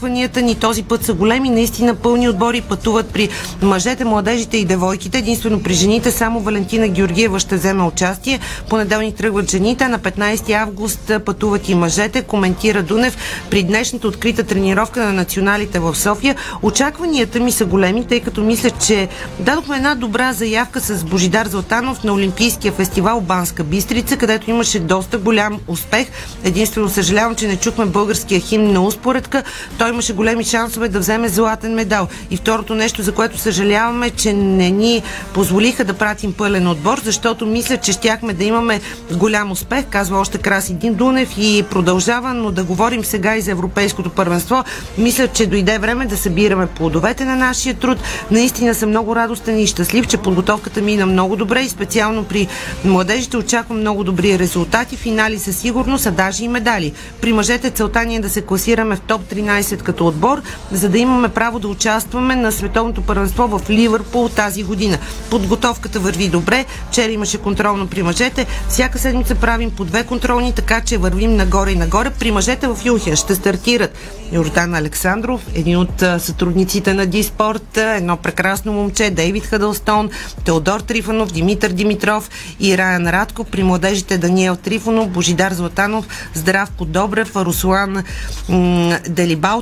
[0.00, 3.28] Очакванията ни този път са големи, наистина пълни отбори пътуват при
[3.62, 5.18] мъжете, младежите и девойките.
[5.18, 8.40] Единствено при жените само Валентина Георгиева ще вземе участие.
[8.68, 13.16] Понеделник тръгват жените, на 15 август пътуват и мъжете, коментира Дунев
[13.50, 16.36] при днешната открита тренировка на националите в София.
[16.62, 22.04] Очакванията ми са големи, тъй като мисля, че дадохме една добра заявка с Божидар Златанов
[22.04, 26.08] на Олимпийския фестивал Банска Бистрица, където имаше доста голям успех.
[26.44, 29.42] Единствено съжалявам, че не чухме българския химн на успоредка.
[29.78, 32.08] Той имаше големи шансове да вземе златен медал.
[32.30, 35.02] И второто нещо, за което съжаляваме, че не ни
[35.34, 38.80] позволиха да пратим пълен отбор, защото мисля, че щяхме да имаме
[39.12, 43.50] голям успех, казва още Краси Дин Дунев и продължава, но да говорим сега и за
[43.50, 44.64] Европейското първенство.
[44.98, 47.98] Мисля, че дойде време да събираме плодовете на нашия труд.
[48.30, 52.48] Наистина съм много радостен и щастлив, че подготовката мина много добре и специално при
[52.84, 56.92] младежите очаквам много добри резултати, финали със сигурност, а даже и медали.
[57.20, 60.98] При мъжете целта ни е да се класираме в топ 13 като отбор, за да
[60.98, 64.98] имаме право да участваме на световното първенство в Ливърпул тази година.
[65.30, 66.64] Подготовката върви добре.
[66.90, 68.46] Вчера имаше контролно при мъжете.
[68.68, 72.10] Всяка седмица правим по две контролни, така че вървим нагоре и нагоре.
[72.10, 73.98] При мъжете в Юхен ще стартират
[74.32, 80.10] Йордан Александров, един от сътрудниците на Диспорт, едно прекрасно момче, Дейвид Хадълстон,
[80.44, 83.44] Теодор Трифонов, Димитър Димитров и Раян Радко.
[83.44, 88.04] При младежите Даниел Трифонов, Божидар Златанов, Здравко Добрев, Руслан
[88.48, 88.98] м-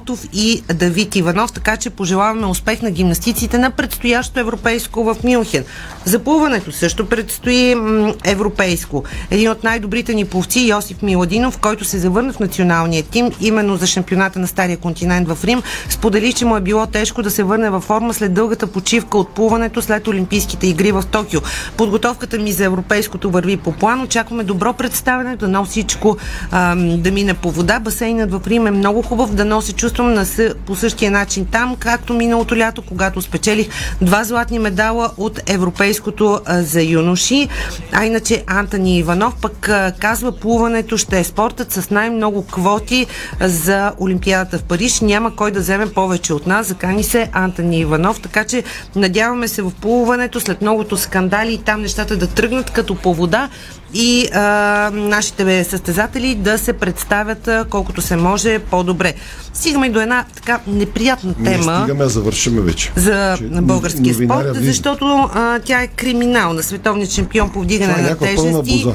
[0.09, 1.53] Делибалтов и Давид Иванов.
[1.53, 5.65] Така че пожелаваме успех на гимнастиците на предстоящо европейско в Мюнхен.
[6.05, 7.77] За плуването също предстои
[8.25, 9.05] европейско.
[9.31, 13.87] Един от най-добрите ни пловци, Йосиф Миладинов, който се завърна в националния тим, именно за
[13.87, 17.71] шампионата на Стария континент в Рим, сподели, че му е било тежко да се върне
[17.71, 21.41] във форма след дългата почивка от плуването след Олимпийските игри в Токио.
[21.77, 24.03] Подготовката ми за европейското върви по план.
[24.03, 26.17] Очакваме добро представяне, дано всичко
[26.51, 27.81] ам, да мине по вода.
[27.81, 32.15] Басейнът в Рим е много хубав, дано се чувствам на по същия начин там, както
[32.15, 33.69] миналото лято, когато спечелих
[34.01, 37.49] два златни медала от европейското за юноши.
[37.93, 43.07] А иначе Антони Иванов пък казва, плуването ще е спортът с най-много квоти
[43.41, 45.01] за Олимпиадата в Париж.
[45.01, 46.67] Няма кой да вземе повече от нас.
[46.67, 48.65] Закани се Антони Иванов, така че
[48.97, 53.49] надяваме се в плуването след многото скандали и там нещата да тръгнат като по вода
[53.95, 59.15] и а, нашите състезатели да се представят а, колкото се може по-добре.
[59.55, 62.93] Стигаме и до една така неприятна Не тема стигаме, а завършиме вече.
[62.97, 64.71] за Че българския новинаря спорт, влиза.
[64.71, 66.63] защото а, тя е криминална.
[66.63, 68.87] Световният шампион по вдигане е на тежести.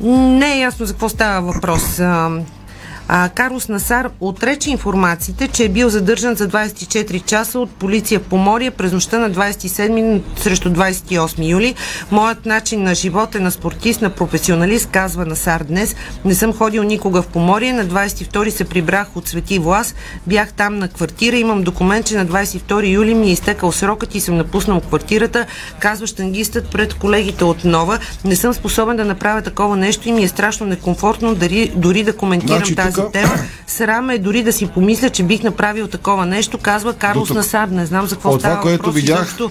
[0.00, 2.00] Не е ясно за какво става въпрос.
[3.08, 8.22] А, Карлос Насар отрече информациите, че е бил задържан за 24 часа от полиция в
[8.22, 11.74] Поморие през нощта на 27 срещу 28 юли.
[12.10, 15.96] Моят начин на живот е на спортист, на професионалист, казва Насар днес.
[16.24, 17.72] Не съм ходил никога в Поморие.
[17.72, 19.94] На 22 се прибрах от Свети Влас.
[20.26, 21.36] Бях там на квартира.
[21.36, 25.46] Имам документ, че на 22 юли ми е изтекал срокът и съм напуснал квартирата.
[25.78, 27.98] Казва штангистът пред колегите от Нова.
[28.24, 32.16] Не съм способен да направя такова нещо и ми е страшно некомфортно дори, дори да
[32.16, 33.32] коментирам Значи тази тука- тема.
[33.66, 37.30] Срам е дори да си помисля, че бих направил такова нещо, казва Карлос.
[37.30, 37.68] Насар.
[37.68, 38.94] Не знам за какво От това, става което въпрос.
[38.94, 39.50] видях- изобщо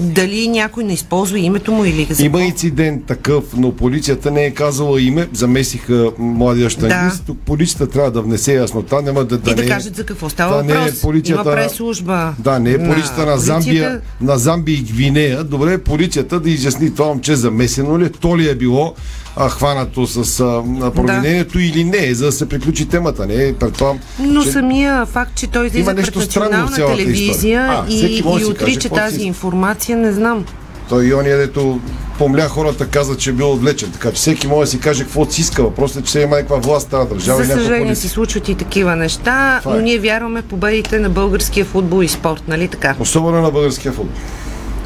[0.00, 4.50] Дали някой не използва името му или за Има инцидент такъв, но полицията не е
[4.50, 7.24] казала име, замесиха младия штангист.
[7.26, 10.04] Тук полицията трябва да внесе яснота, няма да, да и да не е- кажат за
[10.04, 11.00] какво става това не е въпрос.
[11.00, 12.34] полицията Има на- прес-служба.
[12.38, 14.00] Да, не е полицията на, Замбия, полицията.
[14.22, 15.44] на Замбия и Гвинея.
[15.44, 18.94] Добре полицията да изясни това момче замесено ли, е, то ли е било
[19.38, 23.26] а, хванато с а, провинението или не, за да се приключи темата.
[23.26, 27.60] Не, предполагам, Но че- самия факт, че той излиза пред национална телевизия.
[27.62, 29.26] А, и, и да си отрича си тази иска.
[29.26, 30.44] информация, не знам.
[30.88, 31.80] Той и ония, дето
[32.18, 33.90] помля хората, каза, че е бил отвлечен.
[33.92, 35.62] Така че всеки може да си каже какво си иска.
[35.62, 38.96] Въпросът е, че сега има някаква власт тази държава За съжаление се случват и такива
[38.96, 39.78] неща, Това е.
[39.78, 42.94] но ние вярваме победите на българския футбол и спорт, нали така?
[42.98, 44.14] Особено на българския футбол.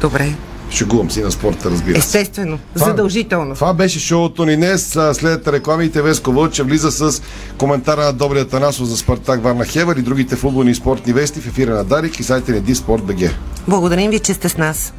[0.01, 0.33] Добре.
[0.73, 2.07] Шегувам си на спорта, разбира се.
[2.07, 3.55] Естествено, Това- задължително.
[3.55, 4.97] Това беше шоуто ни днес.
[5.13, 7.21] След рекламите Веско Вълче влиза с
[7.57, 11.47] коментара на Добрия Танасов за Спартак Варна Хевър и другите футболни и спортни вести в
[11.47, 13.35] ефира на Дарик и сайта ни Диспорт.бг.
[13.67, 14.93] Благодарим ви, че сте с нас.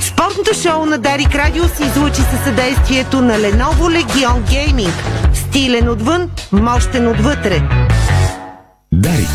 [0.00, 4.92] Спортното шоу на Дарик Радио се излучи със съдействието на Lenovo Legion Gaming.
[5.34, 7.62] Стилен отвън, мощен отвътре.
[8.92, 9.28] Дарик.